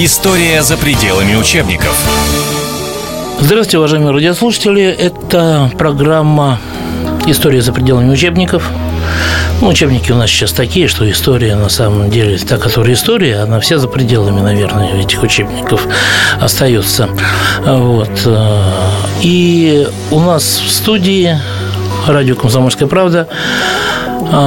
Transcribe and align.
История 0.00 0.62
за 0.62 0.76
пределами 0.76 1.34
учебников. 1.34 2.00
Здравствуйте, 3.40 3.78
уважаемые 3.78 4.12
радиослушатели. 4.12 4.84
Это 4.84 5.72
программа 5.76 6.60
«История 7.26 7.60
за 7.60 7.72
пределами 7.72 8.12
учебников». 8.12 8.70
Ну, 9.60 9.66
учебники 9.66 10.12
у 10.12 10.14
нас 10.14 10.30
сейчас 10.30 10.52
такие, 10.52 10.86
что 10.86 11.10
история 11.10 11.56
на 11.56 11.68
самом 11.68 12.10
деле, 12.10 12.38
та, 12.38 12.58
которая 12.58 12.94
история, 12.94 13.40
она 13.40 13.58
вся 13.58 13.78
за 13.78 13.88
пределами, 13.88 14.40
наверное, 14.40 15.00
этих 15.00 15.20
учебников 15.24 15.84
остается. 16.40 17.08
Вот. 17.66 18.28
И 19.20 19.84
у 20.12 20.20
нас 20.20 20.62
в 20.64 20.70
студии 20.70 21.36
радио 22.06 22.36
«Комсомольская 22.36 22.86
правда» 22.86 23.26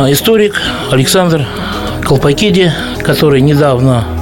историк 0.07 0.61
Александр 0.91 1.45
Колпакиди, 2.04 2.71
который 3.04 3.41
недавно 3.41 4.05
э, 4.18 4.21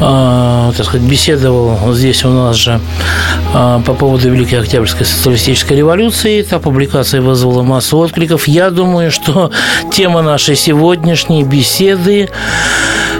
так 0.00 0.86
сказать, 0.86 1.06
беседовал 1.06 1.92
здесь 1.92 2.24
у 2.24 2.30
нас 2.30 2.56
же 2.56 2.80
э, 3.52 3.80
по 3.84 3.92
поводу 3.92 4.30
Великой 4.30 4.60
Октябрьской 4.60 5.04
социалистической 5.04 5.76
революции. 5.76 6.40
Эта 6.40 6.58
публикация 6.58 7.20
вызвала 7.20 7.62
массу 7.62 7.98
откликов. 7.98 8.48
Я 8.48 8.70
думаю, 8.70 9.10
что 9.10 9.50
тема 9.92 10.22
нашей 10.22 10.56
сегодняшней 10.56 11.44
беседы 11.44 12.30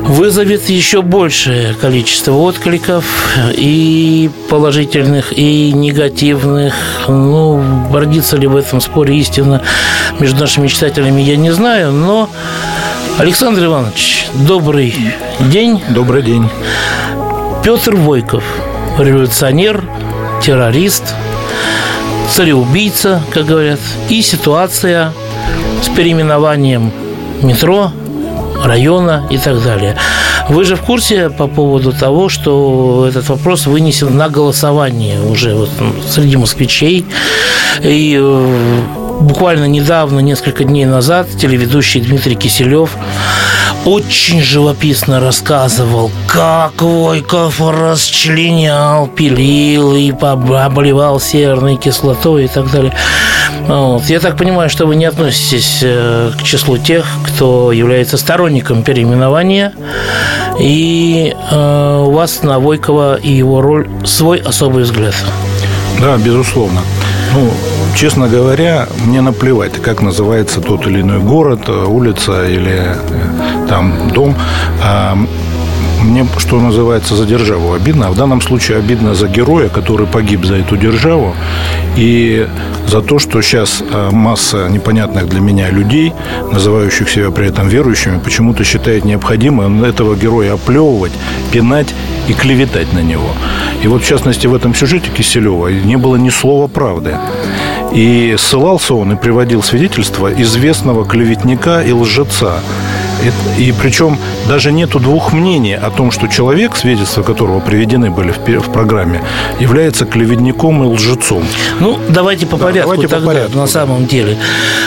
вызовет 0.01 0.71
еще 0.71 1.03
большее 1.03 1.75
количество 1.75 2.33
откликов 2.33 3.05
и 3.53 4.31
положительных, 4.49 5.37
и 5.37 5.73
негативных. 5.73 6.75
Ну, 7.09 7.63
родится 7.93 8.37
ли 8.39 8.47
в 8.47 8.57
этом 8.57 8.81
споре 8.81 9.19
истина 9.19 9.63
между 10.19 10.41
нашими 10.41 10.69
читателями, 10.69 11.21
я 11.21 11.37
не 11.37 11.51
знаю, 11.51 11.93
но 11.93 12.31
Александр 13.21 13.67
Иванович, 13.67 14.29
добрый 14.33 14.95
день. 15.53 15.83
Добрый 15.91 16.23
день. 16.23 16.49
Петр 17.63 17.95
Войков, 17.95 18.43
революционер, 18.99 19.85
террорист, 20.43 21.15
цареубийца, 22.31 23.23
как 23.31 23.45
говорят, 23.45 23.79
и 24.09 24.23
ситуация 24.23 25.13
с 25.83 25.95
переименованием 25.95 26.93
метро, 27.43 27.93
района 28.65 29.27
и 29.29 29.37
так 29.37 29.63
далее. 29.63 29.99
Вы 30.49 30.65
же 30.65 30.77
в 30.77 30.81
курсе 30.81 31.29
по 31.29 31.47
поводу 31.47 31.93
того, 31.93 32.31
что 32.31 33.05
этот 33.07 33.29
вопрос 33.29 33.67
вынесен 33.67 34.17
на 34.17 34.31
голосование 34.31 35.21
уже 35.21 35.55
вот 35.55 35.69
среди 36.09 36.39
москвичей. 36.39 37.05
И 37.83 38.19
э, 38.19 38.81
буквально 39.21 39.67
недавно, 39.67 40.21
несколько 40.21 40.65
дней 40.65 40.85
назад, 40.85 41.29
телеведущий 41.39 42.01
Дмитрий 42.01 42.35
Киселев 42.35 42.91
очень 43.85 44.43
живописно 44.43 45.21
рассказывал, 45.21 46.11
как 46.27 46.83
Войков 46.83 47.61
расчленял, 47.61 49.07
пилил 49.09 49.95
и 49.95 50.11
обливал 50.11 51.21
серной 51.21 51.77
кислотой 51.77 52.45
и 52.45 52.49
так 52.49 52.71
далее. 52.71 52.93
Вот. 53.67 54.05
Я 54.07 54.21
так 54.21 54.37
понимаю, 54.37 54.69
что 54.69 54.87
вы 54.87 54.97
не 54.97 55.05
относитесь 55.05 55.81
э, 55.83 56.33
к 56.39 56.43
числу 56.43 56.79
тех, 56.79 57.07
кто 57.27 57.73
является 57.73 58.17
сторонником 58.17 58.83
переименования, 58.83 59.73
и 60.59 61.35
э, 61.51 62.05
у 62.07 62.11
вас 62.11 62.43
на 62.43 62.59
Войкова 62.59 63.17
и 63.17 63.31
его 63.31 63.61
роль 63.61 63.89
свой 64.05 64.39
особый 64.39 64.85
взгляд. 64.85 65.15
Да, 66.01 66.17
безусловно. 66.17 66.81
Ну, 67.35 67.53
честно 67.95 68.29
говоря, 68.29 68.87
мне 69.05 69.21
наплевать, 69.21 69.81
как 69.83 70.03
называется 70.03 70.61
тот 70.61 70.87
или 70.87 71.01
иной 71.01 71.21
город, 71.21 71.69
улица 71.69 72.47
или 72.49 72.97
э, 72.97 73.67
там 73.69 74.11
дом. 74.13 74.35
А, 74.83 75.17
мне, 76.03 76.27
что 76.39 76.61
называется, 76.61 77.15
за 77.15 77.27
державу 77.27 77.75
обидно. 77.75 78.09
А 78.09 78.11
в 78.11 78.17
данном 78.17 78.41
случае 78.41 78.79
обидно 78.79 79.15
за 79.15 79.29
героя, 79.29 79.69
который 79.69 80.07
погиб 80.07 80.45
за 80.45 80.57
эту 80.57 80.77
державу. 80.77 81.35
И 81.97 82.49
за 82.87 83.03
то, 83.03 83.19
что 83.19 83.43
сейчас 83.43 83.83
э, 83.83 84.11
масса 84.11 84.69
непонятных 84.69 85.29
для 85.29 85.41
меня 85.41 85.71
людей, 85.71 86.13
называющих 86.51 87.09
себя 87.11 87.31
при 87.31 87.49
этом 87.49 87.69
верующими, 87.69 88.19
почему-то 88.19 88.65
считает 88.65 89.05
необходимым 89.05 89.85
этого 89.85 90.17
героя 90.17 90.55
оплевывать, 90.55 91.13
пинать 91.53 91.95
и 92.29 92.33
клеветать 92.33 92.93
на 92.93 93.01
него. 93.03 93.31
И 93.83 93.89
вот, 93.89 94.03
в 94.03 94.07
частности, 94.07 94.47
в 94.47 94.55
этом 94.55 94.75
сюжете 94.75 95.11
Киселева 95.11 95.69
не 95.69 95.97
было 95.97 96.17
ни 96.17 96.31
слова 96.31 96.67
правды. 96.67 97.17
И 97.93 98.37
ссылался 98.39 98.95
он 98.95 99.13
и 99.13 99.17
приводил 99.17 99.63
свидетельства 99.63 100.33
известного 100.33 101.05
клеветника 101.05 101.81
и 101.81 101.93
лжеца. 101.93 102.61
И, 103.59 103.73
причем 103.73 104.19
даже 104.49 104.73
нету 104.73 104.99
двух 104.99 105.33
мнений 105.33 105.75
о 105.75 105.91
том, 105.91 106.11
что 106.11 106.27
человек, 106.29 106.75
свидетельства 106.77 107.23
которого 107.23 107.61
приведены 107.61 108.11
были 108.11 108.33
в, 108.33 108.39
в 108.39 108.73
программе, 108.73 109.23
является 109.59 110.07
клеветником 110.07 110.83
и 110.85 110.87
лжецом. 110.87 111.43
Ну, 111.81 111.99
давайте 112.09 112.47
по 112.47 112.57
порядку. 112.57 112.91
Да, 112.91 112.97
давайте 112.97 113.09
тогда, 113.09 113.27
по 113.27 113.35
порядку. 113.35 113.59
На 113.59 113.67
самом 113.67 114.07
деле. 114.07 114.39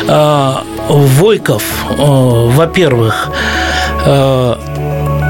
А, 0.07 0.63
Войков, 0.89 1.63
а, 1.97 2.47
во-первых, 2.47 3.29
а, 4.05 4.59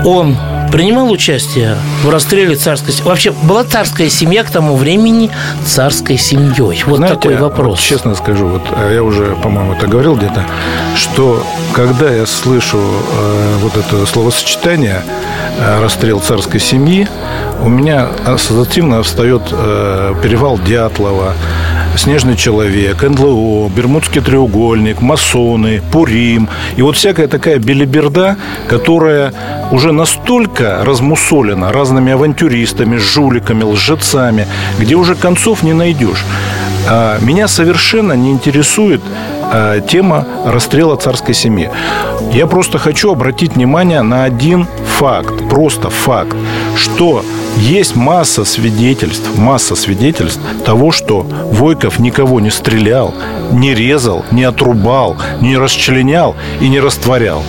он 0.06 0.38
принимал 0.74 1.12
участие 1.12 1.78
в 2.04 2.10
расстреле 2.10 2.56
царской 2.56 2.92
семьи? 2.92 3.08
Вообще, 3.08 3.32
была 3.32 3.64
царская 3.64 4.10
семья 4.10 4.44
к 4.44 4.50
тому 4.50 4.76
времени 4.76 5.30
царской 5.68 6.18
семьей? 6.18 6.84
Вот 6.88 6.98
Знаете, 6.98 7.16
такой 7.16 7.36
вопрос. 7.38 7.80
Вот, 7.80 7.80
честно 7.80 8.16
скажу, 8.16 8.48
вот 8.48 8.64
а 8.72 8.92
я 8.92 9.04
уже, 9.04 9.36
по-моему, 9.36 9.74
это 9.74 9.86
говорил 9.86 10.16
где-то, 10.16 10.44
что 10.96 11.46
когда 11.74 12.10
я 12.10 12.26
слышу 12.26 12.80
э, 12.80 13.56
вот 13.60 13.78
это 13.78 14.04
словосочетание 14.08 15.04
э, 15.60 15.80
«расстрел 15.80 16.20
царской 16.20 16.60
семьи», 16.60 17.08
у 17.62 17.70
меня 17.70 18.10
ассоциативно 18.26 19.04
встает 19.04 19.44
э, 19.52 20.16
перевал 20.24 20.58
Дятлова, 20.58 21.36
Снежный 21.96 22.36
человек, 22.36 23.04
НЛО, 23.04 23.70
Бермудский 23.70 24.20
треугольник, 24.20 25.00
масоны, 25.02 25.82
Пурим. 25.92 26.50
И 26.76 26.82
вот 26.82 26.98
всякая 26.98 27.28
такая 27.28 27.60
белиберда, 27.60 28.38
которая 28.68 29.34
уже 29.72 29.92
настолько 29.92 30.84
размусолена 30.84 31.72
разными 31.72 32.12
авантюристами, 32.12 32.98
жуликами, 32.98 33.64
лжецами, 33.64 34.48
где 34.80 34.96
уже 34.96 35.16
концов 35.16 35.62
не 35.64 35.74
найдешь. 35.74 36.26
А 36.90 37.20
меня 37.22 37.48
совершенно 37.48 38.14
не 38.14 38.32
интересует 38.32 39.02
а, 39.44 39.80
тема 39.80 40.26
расстрела 40.46 40.96
царской 40.96 41.34
семьи. 41.34 41.70
Я 42.34 42.48
просто 42.48 42.80
хочу 42.80 43.12
обратить 43.12 43.56
внимание 43.56 44.02
на 44.02 44.24
один 44.24 44.68
факт, 45.04 45.50
просто 45.50 45.90
факт, 45.90 46.34
что 46.78 47.26
есть 47.58 47.94
масса 47.98 48.46
свидетельств, 48.46 49.38
масса 49.38 49.76
свидетельств 49.76 50.40
того, 50.64 50.94
что 50.94 51.24
Войков 51.52 52.00
никого 52.00 52.40
не 52.40 52.50
стрелял, 52.50 53.14
не 53.52 53.74
резал, 53.74 54.24
не 54.32 54.46
отрубал, 54.46 55.18
не 55.42 55.58
расчленял 55.58 56.38
и 56.62 56.70
не 56.70 56.80
растворял 56.80 57.44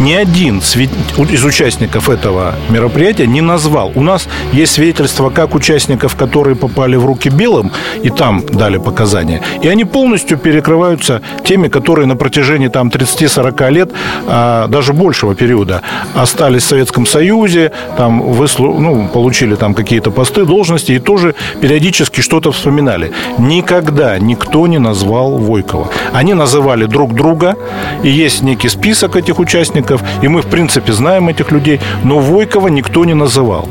ни 0.00 0.12
один 0.12 0.58
из 0.58 1.44
участников 1.44 2.08
этого 2.08 2.54
мероприятия 2.68 3.26
не 3.26 3.40
назвал. 3.40 3.92
У 3.94 4.02
нас 4.02 4.28
есть 4.52 4.72
свидетельства 4.72 5.30
как 5.30 5.54
участников, 5.54 6.16
которые 6.16 6.56
попали 6.56 6.96
в 6.96 7.06
руки 7.06 7.28
белым 7.28 7.70
и 8.02 8.10
там 8.10 8.42
дали 8.46 8.78
показания. 8.78 9.40
И 9.62 9.68
они 9.68 9.84
полностью 9.84 10.36
перекрываются 10.38 11.22
теми, 11.44 11.68
которые 11.68 12.06
на 12.06 12.16
протяжении 12.16 12.68
там 12.68 12.88
30-40 12.88 13.70
лет, 13.70 13.92
а, 14.26 14.66
даже 14.68 14.92
большего 14.92 15.34
периода, 15.34 15.82
остались 16.14 16.64
в 16.64 16.66
Советском 16.66 17.06
Союзе, 17.06 17.72
там 17.96 18.20
выслу, 18.20 18.78
ну, 18.78 19.08
получили 19.08 19.54
там 19.54 19.74
какие-то 19.74 20.10
посты, 20.10 20.44
должности 20.44 20.92
и 20.92 20.98
тоже 20.98 21.34
периодически 21.60 22.20
что-то 22.20 22.50
вспоминали. 22.52 23.12
Никогда 23.38 24.18
никто 24.18 24.66
не 24.66 24.78
назвал 24.78 25.38
Войкова. 25.38 25.88
Они 26.12 26.34
называли 26.34 26.86
друг 26.86 27.14
друга, 27.14 27.56
и 28.02 28.08
есть 28.08 28.42
некий 28.42 28.68
список 28.68 29.16
этих 29.16 29.38
участников, 29.38 29.83
участников, 29.84 30.02
и 30.22 30.28
мы, 30.28 30.40
в 30.40 30.46
принципе, 30.46 30.92
знаем 30.92 31.28
этих 31.28 31.52
людей, 31.52 31.80
но 32.04 32.18
Войкова 32.18 32.68
никто 32.68 33.04
не 33.04 33.14
называл. 33.14 33.68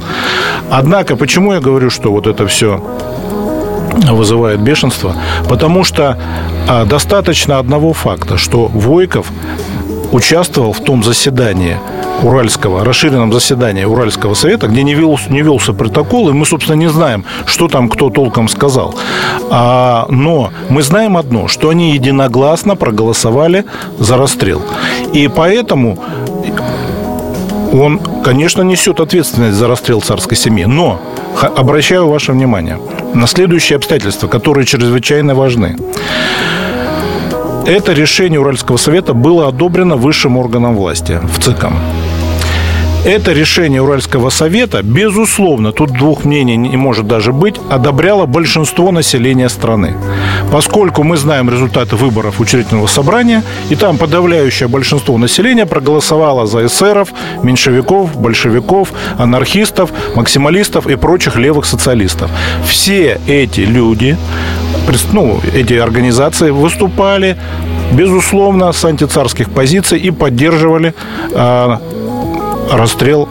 Однако, 0.72 1.16
почему 1.16 1.54
я 1.54 1.60
говорю, 1.60 1.90
что 1.90 2.12
вот 2.12 2.28
это 2.28 2.46
все 2.46 2.80
вызывает 4.12 4.60
бешенство? 4.60 5.16
Потому 5.50 5.84
что 5.84 6.18
а, 6.68 6.86
достаточно 6.86 7.60
одного 7.60 7.94
факта, 7.94 8.38
что 8.38 8.68
Войков 8.68 9.32
участвовал 10.14 10.74
в 10.74 10.80
том 10.80 11.04
заседании 11.04 11.78
Уральского, 12.22 12.86
расширенном 12.86 13.34
заседании 13.34 13.84
Уральского 13.84 14.36
совета, 14.36 14.68
где 14.68 14.84
не, 14.84 14.94
вел, 14.94 15.20
не 15.30 15.42
велся 15.42 15.74
протокол, 15.74 16.30
и 16.30 16.34
мы, 16.34 16.46
собственно, 16.46 16.76
не 16.76 16.88
знаем, 16.88 17.26
что 17.46 17.68
там 17.68 17.90
кто 17.90 18.10
толком 18.10 18.48
сказал. 18.48 18.96
А, 19.50 20.06
но 20.10 20.52
мы 20.70 20.84
знаем 20.84 21.18
одно, 21.18 21.48
что 21.48 21.70
они 21.70 21.94
единогласно 21.94 22.76
проголосовали 22.76 23.66
за 24.00 24.18
расстрел. 24.18 24.62
И 25.12 25.28
поэтому 25.28 25.98
он, 27.74 28.00
конечно, 28.24 28.62
несет 28.62 29.00
ответственность 29.00 29.58
за 29.58 29.68
расстрел 29.68 30.00
царской 30.00 30.38
семьи. 30.38 30.66
Но 30.66 31.02
обращаю 31.42 32.08
ваше 32.08 32.32
внимание 32.34 32.80
на 33.16 33.28
следующие 33.28 33.78
обстоятельства, 33.78 34.28
которые 34.28 34.66
чрезвычайно 34.66 35.34
важны. 35.34 35.76
Это 37.66 37.94
решение 37.94 38.42
Уральского 38.42 38.76
совета 38.76 39.14
было 39.14 39.48
одобрено 39.48 39.96
высшим 39.96 40.36
органом 40.36 40.76
власти, 40.76 41.20
в 41.24 41.42
ЦИКом. 41.42 41.74
Это 43.06 43.34
решение 43.34 43.82
Уральского 43.82 44.30
совета, 44.30 44.82
безусловно, 44.82 45.72
тут 45.72 45.92
двух 45.92 46.24
мнений 46.24 46.56
не 46.56 46.78
может 46.78 47.06
даже 47.08 47.34
быть, 47.34 47.56
одобряло 47.70 48.26
большинство 48.26 48.92
населения 48.92 49.50
страны. 49.50 49.96
Поскольку 50.52 51.04
мы 51.04 51.18
знаем 51.18 51.50
результаты 51.50 51.96
выборов 51.96 52.40
учредительного 52.40 52.88
собрания, 52.88 53.44
и 53.70 53.76
там 53.76 53.98
подавляющее 53.98 54.70
большинство 54.70 55.18
населения 55.18 55.66
проголосовало 55.66 56.48
за 56.48 56.66
эсеров, 56.66 57.10
меньшевиков, 57.44 58.16
большевиков, 58.16 58.94
анархистов, 59.18 59.92
максималистов 60.16 60.88
и 60.88 60.96
прочих 60.96 61.36
левых 61.36 61.66
социалистов. 61.66 62.32
Все 62.66 63.20
эти 63.28 63.62
люди 63.62 64.18
ну, 65.12 65.40
эти 65.54 65.74
организации 65.74 66.50
выступали, 66.50 67.38
безусловно, 67.94 68.72
с 68.72 68.84
антицарских 68.86 69.50
позиций 69.50 70.00
и 70.00 70.12
поддерживали 70.12 70.94
э, 71.32 71.78
расстрел 72.72 73.28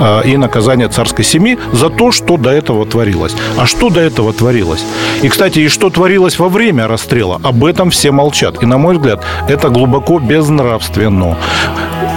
э, 0.00 0.22
и 0.24 0.36
наказание 0.36 0.88
царской 0.88 1.24
семьи 1.24 1.58
за 1.72 1.90
то, 1.90 2.12
что 2.12 2.36
до 2.36 2.50
этого 2.50 2.86
творилось. 2.86 3.34
А 3.56 3.66
что 3.66 3.90
до 3.90 4.00
этого 4.00 4.32
творилось? 4.32 4.84
И, 5.22 5.28
кстати, 5.28 5.60
и 5.60 5.68
что 5.68 5.90
творилось 5.90 6.38
во 6.38 6.48
время 6.48 6.86
расстрела, 6.86 7.40
об 7.42 7.64
этом 7.64 7.90
все 7.90 8.10
молчат. 8.10 8.62
И, 8.62 8.66
на 8.66 8.78
мой 8.78 8.96
взгляд, 8.96 9.24
это 9.48 9.68
глубоко 9.68 10.18
безнравственно. 10.18 11.36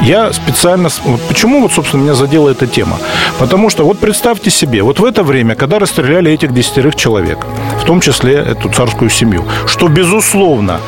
Я 0.01 0.31
специально... 0.31 0.89
Почему, 1.27 1.61
вот, 1.61 1.73
собственно, 1.73 2.03
меня 2.03 2.13
задела 2.13 2.49
эта 2.49 2.67
тема? 2.67 2.97
Потому 3.37 3.69
что, 3.69 3.83
вот 3.83 3.99
представьте 3.99 4.49
себе, 4.49 4.81
вот 4.81 4.99
в 4.99 5.05
это 5.05 5.23
время, 5.23 5.55
когда 5.55 5.77
расстреляли 5.79 6.31
этих 6.31 6.53
десятерых 6.53 6.95
человек, 6.95 7.45
в 7.81 7.85
том 7.85 7.99
числе 7.99 8.35
эту 8.35 8.69
царскую 8.69 9.09
семью, 9.09 9.43
что, 9.67 9.87
безусловно, 9.89 10.79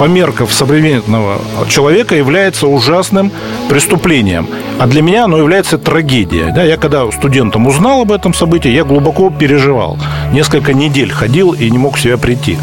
по 0.00 0.04
меркам 0.04 0.48
современного 0.48 1.42
человека 1.68 2.14
является 2.14 2.66
ужасным 2.66 3.30
преступлением. 3.68 4.48
А 4.78 4.86
для 4.86 5.02
меня 5.02 5.24
оно 5.24 5.36
является 5.36 5.76
трагедией. 5.76 6.52
Да, 6.52 6.62
я 6.62 6.78
когда 6.78 7.10
студентом 7.12 7.66
узнал 7.66 8.00
об 8.00 8.10
этом 8.10 8.32
событии, 8.32 8.70
я 8.70 8.84
глубоко 8.84 9.28
переживал. 9.28 9.98
Несколько 10.32 10.72
недель 10.72 11.12
ходил 11.12 11.52
и 11.52 11.70
не 11.70 11.76
мог 11.76 11.98
себя 11.98 12.16
прийти. 12.16 12.56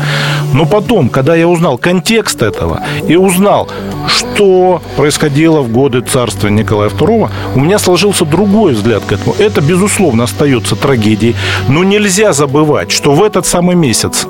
Но 0.52 0.66
потом, 0.66 1.10
когда 1.10 1.36
я 1.36 1.48
узнал 1.48 1.78
контекст 1.78 2.42
этого 2.42 2.82
и 3.08 3.16
узнал, 3.16 3.70
что 4.08 4.82
происходило 4.96 5.62
в 5.62 5.72
годы 5.72 6.02
царства 6.02 6.48
Николая 6.48 6.90
II, 6.90 7.30
у 7.54 7.60
меня 7.60 7.78
сложился 7.78 8.26
другой 8.26 8.74
взгляд 8.74 9.04
к 9.06 9.12
этому. 9.12 9.36
Это, 9.38 9.62
безусловно, 9.62 10.24
остается 10.24 10.76
трагедией. 10.76 11.36
Но 11.68 11.84
нельзя 11.84 12.34
забывать, 12.34 12.90
что 12.90 13.14
в 13.14 13.22
этот 13.22 13.46
самый 13.46 13.76
месяц 13.76 14.26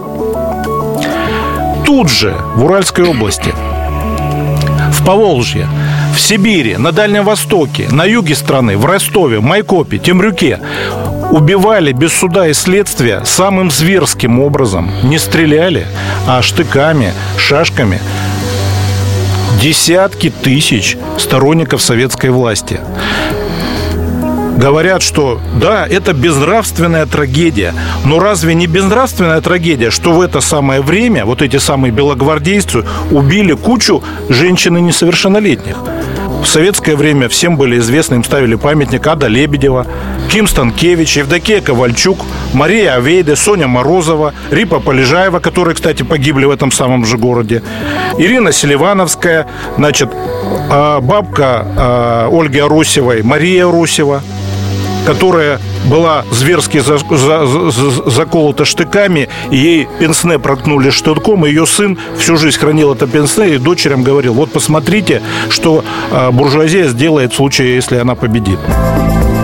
тут 1.88 2.10
же, 2.10 2.36
в 2.56 2.66
Уральской 2.66 3.06
области, 3.06 3.54
в 4.92 5.06
Поволжье, 5.06 5.70
в 6.14 6.20
Сибири, 6.20 6.76
на 6.76 6.92
Дальнем 6.92 7.24
Востоке, 7.24 7.88
на 7.90 8.04
юге 8.04 8.36
страны, 8.36 8.76
в 8.78 8.86
Ростове, 8.86 9.40
Майкопе, 9.40 9.98
Темрюке 9.98 10.60
убивали 11.32 11.94
без 11.94 12.12
суда 12.12 12.50
и 12.50 12.54
следствия 12.54 13.24
самым 13.24 13.72
зверским 13.72 14.42
образом. 14.42 14.92
Не 15.04 15.18
стреляли, 15.18 15.88
а 16.28 16.42
штыками, 16.42 17.14
шашками 17.38 18.02
десятки 19.62 20.30
тысяч 20.30 20.98
сторонников 21.18 21.82
советской 21.82 22.32
власти 22.32 22.82
говорят, 24.58 25.02
что 25.02 25.40
да, 25.60 25.88
это 25.88 26.14
безнравственная 26.14 27.06
трагедия. 27.06 27.74
Но 28.04 28.20
разве 28.20 28.56
не 28.56 28.68
безнравственная 28.68 29.42
трагедия, 29.42 29.92
что 29.92 30.12
в 30.12 30.22
это 30.22 30.42
самое 30.42 30.82
время 30.82 31.26
вот 31.26 31.42
эти 31.42 31.58
самые 31.58 31.92
белогвардейцы 31.92 32.84
убили 33.12 33.54
кучу 33.54 34.04
женщин 34.30 34.78
и 34.78 34.82
несовершеннолетних? 34.82 35.78
В 36.44 36.46
советское 36.46 36.96
время 36.96 37.30
всем 37.30 37.58
были 37.58 37.78
известны, 37.78 38.16
им 38.16 38.24
ставили 38.24 38.56
памятник 38.56 39.06
Ада 39.06 39.28
Лебедева, 39.28 39.86
Ким 40.30 40.48
Станкевич, 40.48 41.18
Евдокия 41.18 41.62
Ковальчук, 41.62 42.20
Мария 42.54 42.94
Авейде, 42.94 43.36
Соня 43.36 43.68
Морозова, 43.68 44.34
Рипа 44.52 44.80
Полежаева, 44.80 45.40
которые, 45.40 45.76
кстати, 45.76 46.04
погибли 46.04 46.46
в 46.46 46.52
этом 46.52 46.72
самом 46.72 47.06
же 47.06 47.18
городе, 47.18 47.64
Ирина 48.18 48.52
Селивановская, 48.52 49.48
значит, 49.78 50.10
а, 50.70 51.02
бабка 51.02 51.66
а, 51.66 52.30
Ольги 52.32 52.60
Арусевой, 52.60 53.24
Мария 53.24 53.68
Арусева– 53.68 54.22
которая 55.08 55.62
была 55.86 56.26
зверски 56.32 56.80
за, 56.80 56.98
за, 56.98 57.46
за, 57.46 58.10
заколота 58.10 58.66
штыками, 58.66 59.30
и 59.50 59.56
ей 59.56 59.88
пенсне 60.00 60.38
проткнули 60.38 60.90
штыком, 60.90 61.46
и 61.46 61.50
ее 61.50 61.66
сын 61.66 61.98
всю 62.20 62.36
жизнь 62.36 62.60
хранил 62.60 62.94
это 62.94 63.08
пенсне, 63.08 63.56
и 63.56 63.58
дочерям 63.58 64.04
говорил, 64.04 64.34
вот 64.34 64.52
посмотрите, 64.52 65.22
что 65.50 65.86
э, 66.12 66.32
буржуазия 66.32 66.90
сделает 66.90 67.32
в 67.32 67.38
случае, 67.38 67.76
если 67.76 67.96
она 67.96 68.16
победит. 68.16 68.60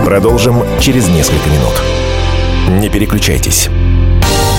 Продолжим 0.04 0.62
через 0.80 1.08
несколько 1.08 1.48
минут. 1.48 2.82
Не 2.82 2.90
переключайтесь. 2.90 3.70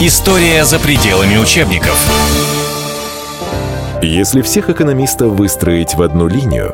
История 0.02 0.66
за 0.66 0.80
пределами 0.80 1.38
учебников. 1.38 1.96
Если 4.02 4.42
всех 4.42 4.72
экономистов 4.72 5.34
выстроить 5.34 5.94
в 5.94 6.02
одну 6.02 6.28
линию, 6.28 6.74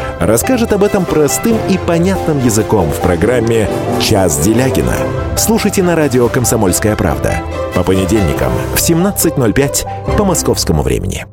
расскажет 0.21 0.71
об 0.73 0.83
этом 0.83 1.05
простым 1.05 1.57
и 1.69 1.77
понятным 1.77 2.43
языком 2.43 2.89
в 2.91 2.99
программе 3.01 3.67
«Час 3.99 4.37
Делягина». 4.39 4.95
Слушайте 5.35 5.81
на 5.81 5.95
радио 5.95 6.27
«Комсомольская 6.29 6.95
правда» 6.95 7.37
по 7.73 7.83
понедельникам 7.83 8.51
в 8.75 8.77
17.05 8.77 10.15
по 10.17 10.23
московскому 10.23 10.83
времени. 10.83 11.25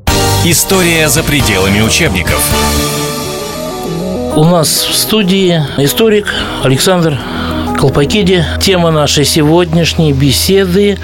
История 0.44 1.08
за 1.08 1.22
пределами 1.22 1.80
учебников. 1.80 2.42
У 4.34 4.44
нас 4.44 4.84
в 4.84 4.94
студии 4.94 5.60
историк 5.78 6.26
Александр 6.62 7.18
Колпакиди. 7.78 8.44
Тема 8.60 8.90
нашей 8.90 9.24
сегодняшней 9.24 10.12
беседы 10.12 10.98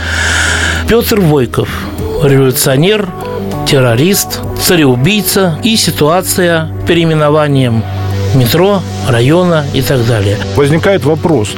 Петр 0.88 1.20
Войков, 1.20 1.68
революционер, 2.22 3.08
террорист, 3.66 4.40
цареубийца 4.60 5.58
и 5.62 5.76
ситуация 5.76 6.68
переименованием 6.86 7.82
метро, 8.34 8.80
района 9.08 9.64
и 9.74 9.82
так 9.82 10.06
далее. 10.06 10.36
Возникает 10.56 11.04
вопрос, 11.04 11.50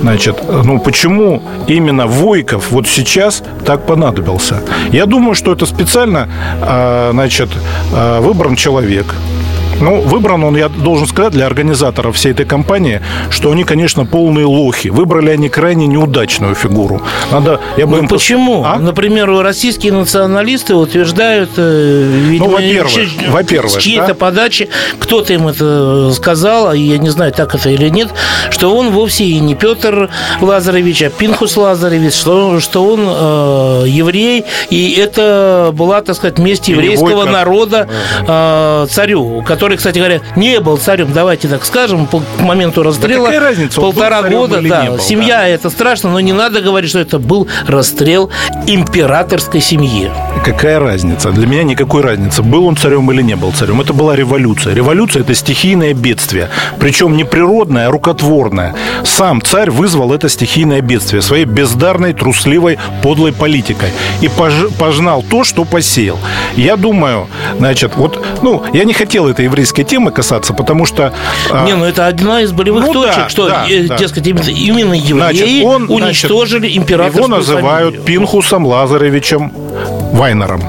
Значит, 0.00 0.42
ну 0.64 0.80
почему 0.80 1.42
именно 1.68 2.08
Войков 2.08 2.72
вот 2.72 2.88
сейчас 2.88 3.42
так 3.64 3.86
понадобился? 3.86 4.60
Я 4.90 5.06
думаю, 5.06 5.36
что 5.36 5.52
это 5.52 5.64
специально, 5.64 6.28
а, 6.60 7.10
значит, 7.12 7.48
а, 7.92 8.20
выбран 8.20 8.56
человек, 8.56 9.14
ну, 9.82 10.00
выбран 10.00 10.44
он, 10.44 10.56
я 10.56 10.68
должен 10.68 11.06
сказать, 11.06 11.32
для 11.32 11.46
организаторов 11.46 12.16
всей 12.16 12.32
этой 12.32 12.46
кампании, 12.46 13.00
что 13.30 13.50
они, 13.50 13.64
конечно, 13.64 14.04
полные 14.06 14.46
лохи. 14.46 14.88
Выбрали 14.88 15.30
они 15.30 15.48
крайне 15.48 15.86
неудачную 15.86 16.54
фигуру. 16.54 17.02
Надо, 17.30 17.60
я 17.76 17.86
бы 17.86 17.96
ну, 17.96 18.02
им 18.02 18.08
почему? 18.08 18.64
А? 18.64 18.78
Например, 18.78 19.30
российские 19.42 19.92
националисты 19.92 20.74
утверждают, 20.74 21.50
э, 21.56 22.10
видимо, 22.28 22.46
ну, 22.46 22.52
во-первых, 22.54 22.92
во-первых, 23.28 23.72
с 23.72 23.76
чьей-то 23.78 24.08
да? 24.08 24.14
подачи, 24.14 24.68
кто-то 24.98 25.32
им 25.32 25.48
это 25.48 26.12
сказал, 26.12 26.68
а 26.68 26.76
я 26.76 26.98
не 26.98 27.10
знаю, 27.10 27.32
так 27.32 27.54
это 27.54 27.70
или 27.70 27.88
нет, 27.88 28.08
что 28.50 28.74
он 28.74 28.90
вовсе 28.90 29.24
и 29.24 29.38
не 29.40 29.54
Петр 29.54 30.10
Лазаревич, 30.40 31.02
а 31.02 31.10
Пинхус 31.10 31.56
Лазаревич, 31.56 32.14
что, 32.14 32.60
что 32.60 32.84
он 32.84 33.00
э, 33.04 33.88
еврей, 33.88 34.44
и 34.70 34.92
это 34.92 35.70
была, 35.72 36.02
так 36.02 36.16
сказать, 36.16 36.38
месть 36.38 36.68
еврейского 36.68 37.24
народа 37.24 37.88
э, 38.26 38.86
царю, 38.88 39.42
который 39.42 39.71
который, 39.72 39.76
кстати 39.76 39.98
говоря, 39.98 40.20
не 40.36 40.60
был 40.60 40.76
царем, 40.76 41.12
давайте 41.12 41.48
так 41.48 41.64
скажем, 41.64 42.06
по 42.06 42.22
моменту 42.40 42.82
расстрела. 42.82 43.30
Да 43.30 43.40
разница, 43.40 43.80
полтора 43.80 44.22
года, 44.22 44.60
да. 44.60 44.84
Был, 44.84 44.98
семья 44.98 45.38
да. 45.38 45.48
это 45.48 45.70
страшно, 45.70 46.10
но 46.10 46.20
не 46.20 46.32
надо 46.32 46.60
говорить, 46.60 46.90
что 46.90 46.98
это 46.98 47.18
был 47.18 47.46
расстрел 47.66 48.30
императорской 48.66 49.60
семьи. 49.60 50.10
Какая 50.44 50.78
разница? 50.78 51.30
Для 51.30 51.46
меня 51.46 51.62
никакой 51.62 52.02
разницы, 52.02 52.42
был 52.42 52.66
он 52.66 52.76
царем 52.76 53.10
или 53.12 53.22
не 53.22 53.36
был 53.36 53.52
царем. 53.52 53.80
Это 53.80 53.92
была 53.92 54.16
революция. 54.16 54.74
Революция– 54.74 55.22
это 55.22 55.34
стихийное 55.34 55.94
бедствие. 55.94 56.48
Причем 56.78 57.16
не 57.16 57.24
природное, 57.24 57.88
а 57.88 57.90
рукотворное. 57.90 58.74
Сам 59.04 59.40
царь 59.40 59.70
вызвал 59.70 60.12
это 60.12 60.28
стихийное 60.28 60.80
бедствие 60.80 61.22
своей 61.22 61.44
бездарной, 61.44 62.12
трусливой, 62.12 62.78
подлой 63.02 63.32
политикой. 63.32 63.90
И 64.20 64.28
пож, 64.28 64.52
пожнал 64.78 65.22
то, 65.22 65.44
что 65.44 65.64
посеял. 65.64 66.18
Я 66.56 66.76
думаю, 66.76 67.28
значит, 67.58 67.92
вот, 67.96 68.24
ну, 68.42 68.62
я 68.72 68.84
не 68.84 68.92
хотел 68.92 69.28
этой 69.28 69.46
еврейской 69.62 69.84
темы 69.84 70.10
касаться, 70.10 70.52
потому 70.54 70.86
что... 70.86 71.12
А, 71.50 71.64
не, 71.64 71.74
ну 71.74 71.84
это 71.84 72.08
одна 72.08 72.42
из 72.42 72.52
болевых 72.52 72.86
ну, 72.86 72.92
точек, 72.92 73.16
да, 73.16 73.28
что, 73.28 73.48
да, 73.48 73.66
э, 73.68 73.84
да. 73.84 73.96
дескать, 73.96 74.26
именно 74.26 74.94
евреи 74.94 75.12
значит, 75.14 75.64
он, 75.64 75.90
уничтожили 75.90 76.60
значит, 76.60 76.78
императорскую 76.78 77.24
Его 77.24 77.36
называют 77.36 77.94
фамилию. 77.94 78.02
Пинхусом 78.04 78.66
Лазаревичем 78.66 79.52
Вайнером. 80.12 80.62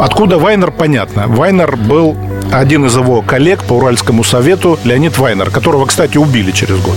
Откуда 0.00 0.38
Вайнер, 0.38 0.70
понятно. 0.70 1.26
Вайнер 1.26 1.76
был 1.76 2.16
один 2.50 2.86
из 2.86 2.96
его 2.96 3.20
коллег 3.20 3.62
по 3.64 3.74
Уральскому 3.74 4.24
совету, 4.24 4.78
Леонид 4.84 5.18
Вайнер, 5.18 5.50
которого, 5.50 5.84
кстати, 5.84 6.16
убили 6.16 6.52
через 6.52 6.80
год. 6.80 6.96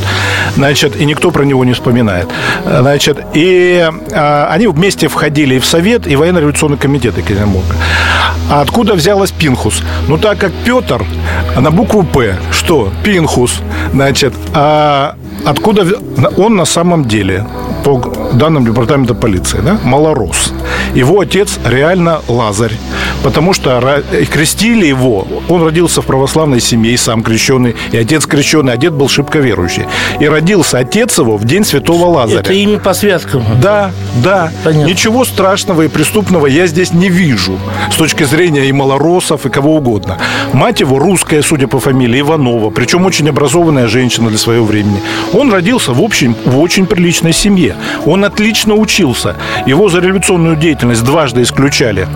Значит, 0.56 0.96
и 0.96 1.06
никто 1.06 1.30
про 1.32 1.44
него 1.44 1.66
не 1.66 1.74
вспоминает. 1.74 2.30
Значит, 2.66 3.20
и 3.34 3.90
а, 4.14 4.48
они 4.50 4.68
вместе 4.68 5.10
входили 5.10 5.56
и 5.56 5.60
в 5.60 5.66
Совет, 5.66 6.08
и 6.08 6.16
военно-революционный 6.16 6.78
комитет 6.78 7.18
Екатеринбурга. 7.18 7.76
А 8.50 8.62
откуда 8.62 8.94
взялась 8.94 9.32
Пинхус? 9.32 9.84
Ну, 10.08 10.18
так 10.18 10.38
как 10.38 10.54
Петр 10.66 11.04
на 11.58 11.72
букву 11.72 12.04
«П», 12.04 12.38
что? 12.52 12.90
Пинхус. 13.04 13.60
Значит, 13.92 14.34
а 14.54 15.16
откуда 15.46 15.86
он 16.38 16.56
на 16.56 16.66
самом 16.66 17.06
деле 17.06 17.46
по 17.84 17.98
данным 18.34 18.66
департамента 18.66 19.14
полиции, 19.14 19.60
да, 19.60 19.78
малорос. 19.84 20.54
Его 20.94 21.22
отец 21.22 21.60
реально 21.66 22.22
Лазарь, 22.28 22.74
потому 23.24 23.54
что 23.54 24.04
крестили 24.32 24.86
его. 24.86 25.28
Он 25.50 25.64
родился 25.64 26.02
в 26.02 26.06
православной 26.06 26.62
семье, 26.62 26.94
и 26.94 26.98
сам 26.98 27.24
крещенный, 27.24 27.76
и 27.92 27.98
отец 27.98 28.28
крещенный, 28.28 28.74
а 28.74 28.78
дед 28.78 28.94
был 28.94 29.10
шибко 29.10 29.40
верующий. 29.40 29.86
И 30.20 30.28
родился 30.28 30.78
отец 30.80 31.18
его 31.18 31.38
в 31.38 31.46
день 31.46 31.66
святого 31.66 32.06
Лазаря. 32.06 32.42
Это 32.42 32.54
имя 32.54 32.78
по 32.78 32.94
святкам. 32.94 33.44
Да, 33.60 33.92
да. 34.24 34.52
Понятно. 34.64 34.90
Ничего 34.90 35.26
страшного 35.26 35.84
и 35.84 35.88
преступного 35.88 36.46
я 36.46 36.68
здесь 36.68 36.94
не 36.94 37.10
вижу 37.10 37.58
с 37.92 37.96
точки 37.96 38.24
зрения 38.24 38.66
и 38.66 38.72
малоросов, 38.72 39.48
и 39.48 39.50
кого 39.50 39.76
угодно. 39.76 40.20
Мать 40.54 40.82
его 40.82 41.00
русская, 41.00 41.42
судя 41.42 41.68
по 41.68 41.80
фамилии, 41.80 42.20
Иванова, 42.20 42.70
причем 42.70 43.06
очень 43.06 43.28
образованная 43.30 43.88
женщина 43.88 44.30
для 44.30 44.38
своего 44.38 44.66
времени. 44.66 45.02
Он 45.34 45.52
родился 45.52 45.92
в, 45.92 46.02
общем, 46.02 46.36
в 46.46 46.60
очень 46.60 46.86
приличной 46.86 47.34
семье. 47.34 47.76
Он 48.06 48.24
отлично 48.24 48.76
учился. 48.76 49.36
Его 49.66 49.90
за 49.90 50.00
революционную 50.00 50.56
деятельность 50.56 50.83
дважды 51.02 51.42
исключали 51.44 52.08